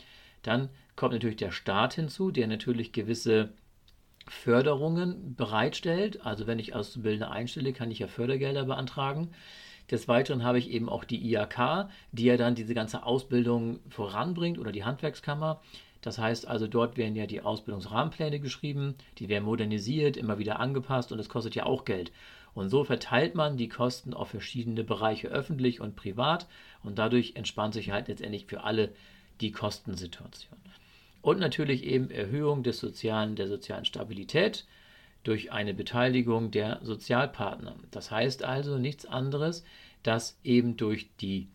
Dann 0.42 0.70
kommt 0.94 1.12
natürlich 1.12 1.36
der 1.36 1.52
Staat 1.52 1.94
hinzu, 1.94 2.30
der 2.30 2.46
natürlich 2.46 2.92
gewisse 2.92 3.50
Förderungen 4.28 5.34
bereitstellt. 5.36 6.24
Also 6.24 6.46
wenn 6.46 6.58
ich 6.58 6.74
Auszubildende 6.74 7.30
einstelle, 7.30 7.74
kann 7.74 7.90
ich 7.90 7.98
ja 7.98 8.08
Fördergelder 8.08 8.64
beantragen. 8.64 9.28
Des 9.90 10.08
Weiteren 10.08 10.42
habe 10.42 10.58
ich 10.58 10.70
eben 10.70 10.88
auch 10.88 11.04
die 11.04 11.24
IAK, 11.30 11.88
die 12.12 12.24
ja 12.24 12.36
dann 12.36 12.54
diese 12.54 12.74
ganze 12.74 13.04
Ausbildung 13.04 13.78
voranbringt 13.88 14.58
oder 14.58 14.72
die 14.72 14.84
Handwerkskammer. 14.84 15.60
Das 16.02 16.18
heißt 16.18 16.46
also, 16.46 16.66
dort 16.66 16.96
werden 16.96 17.16
ja 17.16 17.26
die 17.26 17.40
Ausbildungsrahmenpläne 17.40 18.40
geschrieben, 18.40 18.94
die 19.18 19.28
werden 19.28 19.44
modernisiert, 19.44 20.16
immer 20.16 20.38
wieder 20.38 20.60
angepasst 20.60 21.12
und 21.12 21.18
das 21.18 21.28
kostet 21.28 21.54
ja 21.54 21.66
auch 21.66 21.84
Geld. 21.84 22.12
Und 22.54 22.70
so 22.70 22.84
verteilt 22.84 23.34
man 23.34 23.56
die 23.56 23.68
Kosten 23.68 24.14
auf 24.14 24.30
verschiedene 24.30 24.82
Bereiche, 24.82 25.28
öffentlich 25.28 25.80
und 25.80 25.94
privat, 25.94 26.46
und 26.82 26.98
dadurch 26.98 27.34
entspannt 27.36 27.74
sich 27.74 27.90
halt 27.90 28.08
letztendlich 28.08 28.46
für 28.46 28.64
alle 28.64 28.92
die 29.40 29.52
Kostensituation. 29.52 30.58
Und 31.22 31.38
natürlich 31.38 31.84
eben 31.84 32.10
Erhöhung 32.10 32.62
des 32.62 32.78
sozialen, 32.78 33.36
der 33.36 33.48
sozialen 33.48 33.84
Stabilität 33.84 34.64
durch 35.26 35.50
eine 35.50 35.74
Beteiligung 35.74 36.50
der 36.50 36.78
Sozialpartner. 36.82 37.74
Das 37.90 38.10
heißt 38.10 38.44
also 38.44 38.78
nichts 38.78 39.06
anderes, 39.06 39.64
dass 40.02 40.38
eben 40.44 40.76
durch 40.76 41.08
die 41.16 41.48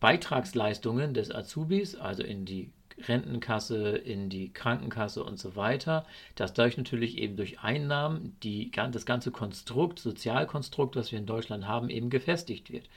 Beitragsleistungen 0.00 1.12
des 1.12 1.34
Azubis, 1.34 1.94
also 1.94 2.22
in 2.22 2.46
die 2.46 2.70
Rentenkasse, 3.06 3.96
in 3.96 4.30
die 4.30 4.52
Krankenkasse 4.52 5.22
und 5.22 5.38
so 5.38 5.56
weiter, 5.56 6.06
dass 6.36 6.54
dadurch 6.54 6.78
natürlich 6.78 7.18
eben 7.18 7.36
durch 7.36 7.60
Einnahmen 7.60 8.36
die, 8.42 8.70
das 8.70 9.04
ganze 9.04 9.30
Konstrukt, 9.30 9.98
Sozialkonstrukt, 9.98 10.96
was 10.96 11.12
wir 11.12 11.18
in 11.18 11.26
Deutschland 11.26 11.68
haben, 11.68 11.90
eben 11.90 12.10
gefestigt 12.10 12.72
wird. 12.72 12.88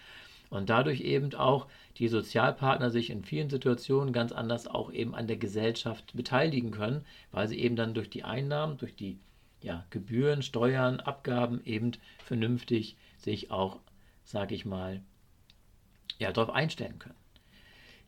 Und 0.49 0.69
dadurch 0.69 1.01
eben 1.01 1.33
auch 1.35 1.67
die 1.97 2.07
Sozialpartner 2.07 2.89
sich 2.89 3.09
in 3.09 3.23
vielen 3.23 3.49
Situationen 3.49 4.13
ganz 4.13 4.31
anders 4.31 4.67
auch 4.67 4.91
eben 4.91 5.13
an 5.13 5.27
der 5.27 5.37
Gesellschaft 5.37 6.13
beteiligen 6.13 6.71
können, 6.71 7.05
weil 7.31 7.47
sie 7.47 7.59
eben 7.59 7.75
dann 7.75 7.93
durch 7.93 8.09
die 8.09 8.23
Einnahmen, 8.23 8.77
durch 8.77 8.95
die 8.95 9.17
ja, 9.61 9.85
Gebühren, 9.89 10.41
Steuern, 10.41 10.99
Abgaben 10.99 11.63
eben 11.65 11.91
vernünftig 12.25 12.97
sich 13.17 13.51
auch, 13.51 13.79
sage 14.23 14.55
ich 14.55 14.65
mal, 14.65 15.01
ja, 16.19 16.31
darauf 16.31 16.53
einstellen 16.53 16.99
können. 16.99 17.15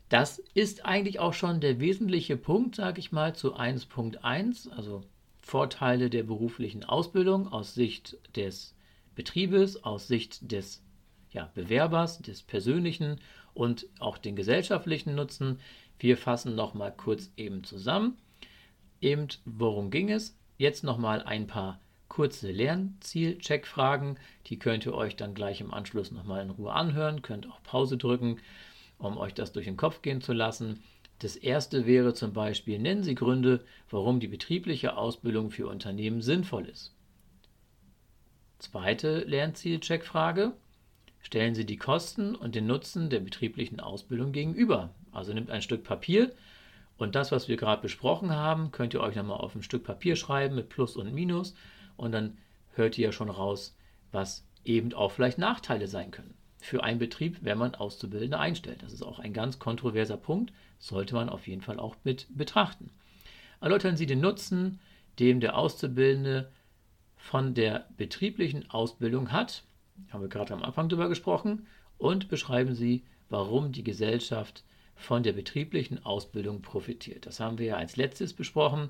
Das 0.09 0.39
ist 0.53 0.85
eigentlich 0.85 1.19
auch 1.19 1.33
schon 1.33 1.59
der 1.59 1.79
wesentliche 1.79 2.37
Punkt, 2.37 2.75
sage 2.75 2.99
ich 2.99 3.11
mal, 3.11 3.35
zu 3.35 3.55
1.1, 3.55 4.69
also 4.71 5.03
Vorteile 5.41 6.09
der 6.09 6.23
beruflichen 6.23 6.83
Ausbildung 6.83 7.47
aus 7.47 7.73
Sicht 7.73 8.17
des 8.35 8.75
Betriebes, 9.15 9.83
aus 9.83 10.07
Sicht 10.07 10.51
des 10.51 10.83
ja, 11.31 11.51
Bewerbers, 11.53 12.19
des 12.19 12.43
persönlichen 12.43 13.19
und 13.53 13.87
auch 13.99 14.17
den 14.17 14.35
gesellschaftlichen 14.35 15.15
Nutzen. 15.15 15.59
Wir 15.99 16.17
fassen 16.17 16.55
nochmal 16.55 16.93
kurz 16.95 17.31
eben 17.35 17.63
zusammen. 17.63 18.17
Eben, 19.01 19.27
worum 19.45 19.89
ging 19.89 20.09
es? 20.09 20.37
Jetzt 20.57 20.83
nochmal 20.83 21.23
ein 21.23 21.47
paar 21.47 21.79
kurze 22.07 22.51
Lernziel-Check-Fragen. 22.51 24.17
Die 24.47 24.59
könnt 24.59 24.85
ihr 24.85 24.93
euch 24.93 25.15
dann 25.15 25.33
gleich 25.33 25.61
im 25.61 25.73
Anschluss 25.73 26.11
nochmal 26.11 26.43
in 26.43 26.51
Ruhe 26.51 26.71
anhören. 26.71 27.21
Könnt 27.21 27.49
auch 27.49 27.61
Pause 27.63 27.97
drücken, 27.97 28.39
um 28.99 29.17
euch 29.17 29.33
das 29.33 29.51
durch 29.51 29.65
den 29.65 29.77
Kopf 29.77 30.01
gehen 30.01 30.21
zu 30.21 30.33
lassen. 30.33 30.83
Das 31.19 31.35
erste 31.35 31.85
wäre 31.85 32.13
zum 32.13 32.33
Beispiel, 32.33 32.79
nennen 32.79 33.03
Sie 33.03 33.15
Gründe, 33.15 33.63
warum 33.89 34.19
die 34.19 34.27
betriebliche 34.27 34.97
Ausbildung 34.97 35.49
für 35.49 35.67
Unternehmen 35.67 36.21
sinnvoll 36.21 36.65
ist. 36.65 36.93
Zweite 38.59 39.19
Lernziel-Check-Frage. 39.21 40.53
Stellen 41.21 41.55
Sie 41.55 41.65
die 41.65 41.77
Kosten 41.77 42.35
und 42.35 42.53
den 42.53 42.67
Nutzen 42.67 43.09
der 43.09 43.21
betrieblichen 43.21 43.79
Ausbildung 43.79 44.33
gegenüber. 44.33 44.93
Also 45.11 45.33
nimmt 45.33 45.49
ein 45.49 45.61
Stück 45.61 45.83
Papier 45.83 46.31
und 46.97 47.15
das, 47.15 47.32
was 47.32 47.47
wir 47.47 47.58
gerade 47.58 47.82
besprochen 47.82 48.32
haben, 48.32 48.71
könnt 48.71 48.93
ihr 48.93 49.01
euch 49.01 49.15
nochmal 49.15 49.38
auf 49.38 49.56
ein 49.56 49.63
Stück 49.63 49.84
Papier 49.84 50.15
schreiben 50.15 50.56
mit 50.56 50.69
Plus 50.69 50.95
und 50.95 51.13
Minus 51.13 51.56
und 51.97 52.12
dann 52.12 52.38
hört 52.75 52.97
ihr 52.97 53.06
ja 53.06 53.12
schon 53.12 53.29
raus, 53.29 53.75
was 54.12 54.45
eben 54.63 54.93
auch 54.93 55.12
vielleicht 55.12 55.38
Nachteile 55.38 55.88
sein 55.88 56.12
können 56.12 56.34
für 56.63 56.84
einen 56.84 56.99
Betrieb, 56.99 57.39
wenn 57.41 57.58
man 57.58 57.75
Auszubildende 57.75 58.39
einstellt. 58.39 58.84
Das 58.84 58.93
ist 58.93 59.03
auch 59.03 59.19
ein 59.19 59.34
ganz 59.34 59.60
kontroverser 59.60 60.15
Punkt, 60.15 60.53
sollte 60.79 61.13
man 61.13 61.27
auf 61.27 61.47
jeden 61.47 61.62
Fall 61.62 61.77
auch 61.77 61.95
mit 62.06 62.27
betrachten. 62.29 62.89
Erläutern 63.60 63.97
Sie 63.97 64.06
den 64.06 64.21
Nutzen, 64.21 64.79
den 65.19 65.41
der 65.41 65.58
Auszubildende 65.58 66.49
von 67.17 67.53
der 67.53 67.88
betrieblichen 67.97 68.69
Ausbildung 68.69 69.32
hat, 69.32 69.63
haben 70.12 70.21
wir 70.21 70.29
gerade 70.29 70.53
am 70.53 70.63
Anfang 70.63 70.89
darüber 70.89 71.10
gesprochen, 71.10 71.67
und 71.97 72.27
beschreiben 72.27 72.75
Sie, 72.75 73.03
warum 73.29 73.71
die 73.71 73.84
Gesellschaft 73.84 74.63
von 74.95 75.23
der 75.23 75.34
betrieblichen 75.34 76.06
Ausbildung 76.06 76.62
profitiert. 76.62 77.25
Das 77.25 77.39
haben 77.39 77.58
wir 77.58 77.65
ja 77.65 77.75
als 77.77 77.95
letztes 77.97 78.34
besprochen. 78.34 78.89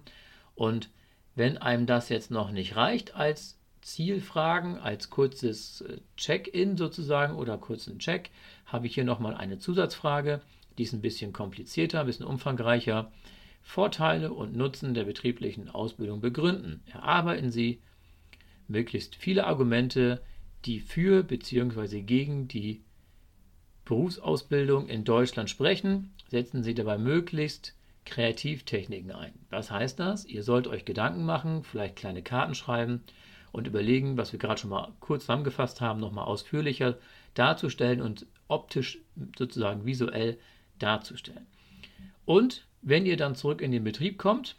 Und 0.55 0.89
wenn 1.35 1.57
einem 1.57 1.85
das 1.85 2.09
jetzt 2.09 2.31
noch 2.31 2.51
nicht 2.51 2.75
reicht 2.75 3.15
als 3.15 3.57
Zielfragen, 3.81 4.77
als 4.77 5.09
kurzes 5.09 5.81
äh, 5.81 5.97
Check-in 6.17 6.77
sozusagen 6.77 7.35
oder 7.35 7.57
kurzen 7.57 7.99
Check, 7.99 8.29
habe 8.65 8.87
ich 8.87 8.95
hier 8.95 9.03
nochmal 9.03 9.35
eine 9.35 9.59
Zusatzfrage. 9.59 10.41
Die 10.77 10.83
ist 10.83 10.93
ein 10.93 11.01
bisschen 11.01 11.33
komplizierter, 11.33 12.01
ein 12.01 12.05
bisschen 12.05 12.25
umfangreicher. 12.25 13.11
Vorteile 13.61 14.33
und 14.33 14.55
Nutzen 14.55 14.93
der 14.93 15.05
betrieblichen 15.05 15.69
Ausbildung 15.69 16.21
begründen. 16.21 16.81
Erarbeiten 16.91 17.49
Sie 17.49 17.81
möglichst 18.67 19.15
viele 19.15 19.45
Argumente, 19.45 20.21
die 20.65 20.79
für 20.79 21.23
bzw. 21.23 22.01
gegen 22.01 22.47
die 22.47 22.81
Berufsausbildung 23.85 24.87
in 24.87 25.03
Deutschland 25.03 25.49
sprechen, 25.49 26.13
setzen 26.29 26.63
Sie 26.63 26.73
dabei 26.73 26.97
möglichst 26.97 27.75
Kreativtechniken 28.05 29.11
ein. 29.11 29.33
Was 29.49 29.71
heißt 29.71 29.99
das? 29.99 30.25
Ihr 30.25 30.43
sollt 30.43 30.67
euch 30.67 30.85
Gedanken 30.85 31.25
machen, 31.25 31.63
vielleicht 31.63 31.95
kleine 31.95 32.21
Karten 32.21 32.55
schreiben 32.55 33.03
und 33.51 33.67
überlegen, 33.67 34.17
was 34.17 34.31
wir 34.31 34.39
gerade 34.39 34.59
schon 34.59 34.71
mal 34.71 34.91
kurz 34.99 35.23
zusammengefasst 35.23 35.79
haben, 35.79 35.99
nochmal 35.99 36.25
ausführlicher 36.25 36.97
darzustellen 37.33 38.01
und 38.01 38.25
optisch 38.47 38.99
sozusagen 39.37 39.85
visuell 39.85 40.37
darzustellen. 40.79 41.45
Und 42.25 42.65
wenn 42.81 43.05
ihr 43.05 43.17
dann 43.17 43.35
zurück 43.35 43.61
in 43.61 43.71
den 43.71 43.83
Betrieb 43.83 44.17
kommt, 44.17 44.55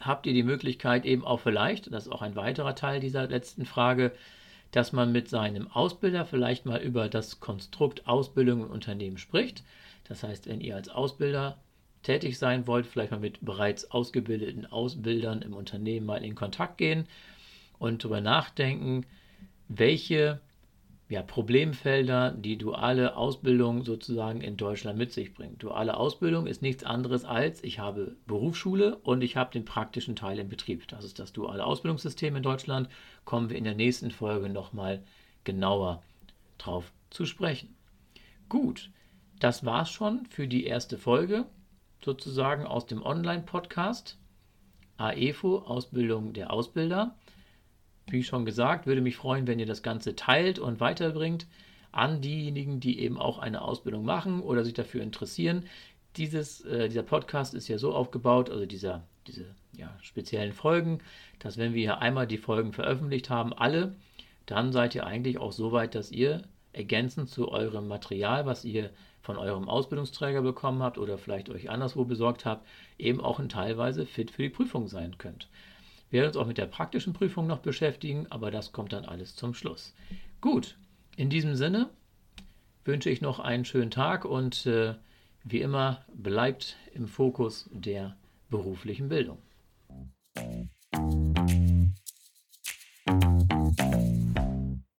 habt 0.00 0.26
ihr 0.26 0.32
die 0.32 0.42
Möglichkeit 0.42 1.04
eben 1.04 1.24
auch 1.24 1.40
vielleicht, 1.40 1.92
das 1.92 2.06
ist 2.06 2.12
auch 2.12 2.22
ein 2.22 2.36
weiterer 2.36 2.74
Teil 2.74 3.00
dieser 3.00 3.26
letzten 3.26 3.64
Frage, 3.66 4.12
dass 4.70 4.92
man 4.92 5.12
mit 5.12 5.28
seinem 5.28 5.70
Ausbilder 5.70 6.24
vielleicht 6.26 6.66
mal 6.66 6.80
über 6.80 7.08
das 7.08 7.40
Konstrukt 7.40 8.06
Ausbildung 8.06 8.62
im 8.64 8.70
Unternehmen 8.70 9.18
spricht. 9.18 9.62
Das 10.04 10.22
heißt, 10.22 10.46
wenn 10.46 10.60
ihr 10.60 10.76
als 10.76 10.88
Ausbilder 10.88 11.58
tätig 12.02 12.38
sein 12.38 12.66
wollt, 12.66 12.86
vielleicht 12.86 13.10
mal 13.10 13.20
mit 13.20 13.44
bereits 13.44 13.90
ausgebildeten 13.90 14.66
Ausbildern 14.66 15.42
im 15.42 15.54
Unternehmen 15.54 16.06
mal 16.06 16.24
in 16.24 16.34
Kontakt 16.34 16.78
gehen 16.78 17.06
und 17.78 18.04
darüber 18.04 18.20
nachdenken, 18.20 19.04
welche 19.68 20.40
ja, 21.08 21.22
Problemfelder 21.22 22.32
die 22.32 22.58
duale 22.58 23.16
Ausbildung 23.16 23.84
sozusagen 23.84 24.40
in 24.40 24.56
Deutschland 24.56 24.98
mit 24.98 25.12
sich 25.12 25.34
bringt. 25.34 25.62
Duale 25.62 25.96
Ausbildung 25.96 26.48
ist 26.48 26.62
nichts 26.62 26.82
anderes 26.82 27.24
als, 27.24 27.62
ich 27.62 27.78
habe 27.78 28.16
Berufsschule 28.26 28.96
und 28.96 29.22
ich 29.22 29.36
habe 29.36 29.52
den 29.52 29.64
praktischen 29.64 30.16
Teil 30.16 30.38
im 30.40 30.48
Betrieb. 30.48 30.88
Das 30.88 31.04
ist 31.04 31.20
das 31.20 31.32
duale 31.32 31.64
Ausbildungssystem 31.64 32.34
in 32.34 32.42
Deutschland. 32.42 32.88
Kommen 33.24 33.50
wir 33.50 33.56
in 33.56 33.64
der 33.64 33.76
nächsten 33.76 34.10
Folge 34.10 34.48
nochmal 34.48 35.02
genauer 35.44 36.02
drauf 36.58 36.92
zu 37.10 37.24
sprechen. 37.24 37.76
Gut, 38.48 38.90
das 39.38 39.64
war's 39.64 39.90
schon 39.90 40.26
für 40.26 40.48
die 40.48 40.64
erste 40.64 40.98
Folge 40.98 41.46
sozusagen 42.04 42.66
aus 42.66 42.86
dem 42.86 43.02
Online-Podcast 43.02 44.18
AEFO 44.96 45.58
Ausbildung 45.58 46.32
der 46.32 46.52
Ausbilder. 46.52 47.14
Wie 48.08 48.22
schon 48.22 48.44
gesagt, 48.44 48.86
würde 48.86 49.00
mich 49.00 49.16
freuen, 49.16 49.46
wenn 49.46 49.58
ihr 49.58 49.66
das 49.66 49.82
Ganze 49.82 50.14
teilt 50.14 50.58
und 50.58 50.80
weiterbringt 50.80 51.46
an 51.92 52.20
diejenigen, 52.20 52.78
die 52.78 53.00
eben 53.00 53.18
auch 53.18 53.38
eine 53.38 53.62
Ausbildung 53.62 54.04
machen 54.04 54.40
oder 54.40 54.64
sich 54.64 54.74
dafür 54.74 55.02
interessieren. 55.02 55.64
Dieses, 56.16 56.60
äh, 56.62 56.88
dieser 56.88 57.02
Podcast 57.02 57.54
ist 57.54 57.68
ja 57.68 57.78
so 57.78 57.92
aufgebaut, 57.94 58.50
also 58.50 58.66
dieser 58.66 59.02
diese 59.26 59.44
ja, 59.72 59.96
speziellen 60.00 60.52
Folgen, 60.52 61.00
dass 61.38 61.58
wenn 61.58 61.74
wir 61.74 61.82
hier 61.82 61.98
einmal 61.98 62.26
die 62.26 62.38
Folgen 62.38 62.72
veröffentlicht 62.72 63.30
haben, 63.30 63.52
alle, 63.52 63.94
dann 64.46 64.72
seid 64.72 64.94
ihr 64.94 65.06
eigentlich 65.06 65.38
auch 65.38 65.52
so 65.52 65.72
weit, 65.72 65.94
dass 65.94 66.12
ihr 66.12 66.42
ergänzend 66.72 67.28
zu 67.28 67.50
eurem 67.50 67.88
Material, 67.88 68.46
was 68.46 68.64
ihr 68.64 68.90
von 69.22 69.36
eurem 69.36 69.68
Ausbildungsträger 69.68 70.42
bekommen 70.42 70.82
habt 70.82 70.98
oder 70.98 71.18
vielleicht 71.18 71.48
euch 71.48 71.68
anderswo 71.70 72.04
besorgt 72.04 72.44
habt, 72.44 72.66
eben 72.98 73.20
auch 73.20 73.40
in 73.40 73.48
teilweise 73.48 74.06
fit 74.06 74.30
für 74.30 74.42
die 74.42 74.50
Prüfung 74.50 74.86
sein 74.86 75.18
könnt. 75.18 75.48
Wir 76.10 76.20
werden 76.20 76.28
uns 76.28 76.36
auch 76.36 76.46
mit 76.46 76.58
der 76.58 76.66
praktischen 76.66 77.12
Prüfung 77.12 77.46
noch 77.46 77.58
beschäftigen, 77.58 78.26
aber 78.30 78.50
das 78.50 78.72
kommt 78.72 78.92
dann 78.92 79.04
alles 79.04 79.34
zum 79.34 79.54
Schluss. 79.54 79.94
Gut, 80.40 80.78
in 81.16 81.30
diesem 81.30 81.56
Sinne 81.56 81.90
wünsche 82.84 83.10
ich 83.10 83.20
noch 83.20 83.40
einen 83.40 83.64
schönen 83.64 83.90
Tag 83.90 84.24
und 84.24 84.66
äh, 84.66 84.94
wie 85.44 85.60
immer 85.60 86.04
bleibt 86.14 86.76
im 86.92 87.08
Fokus 87.08 87.68
der 87.72 88.16
beruflichen 88.50 89.08
Bildung. 89.08 89.38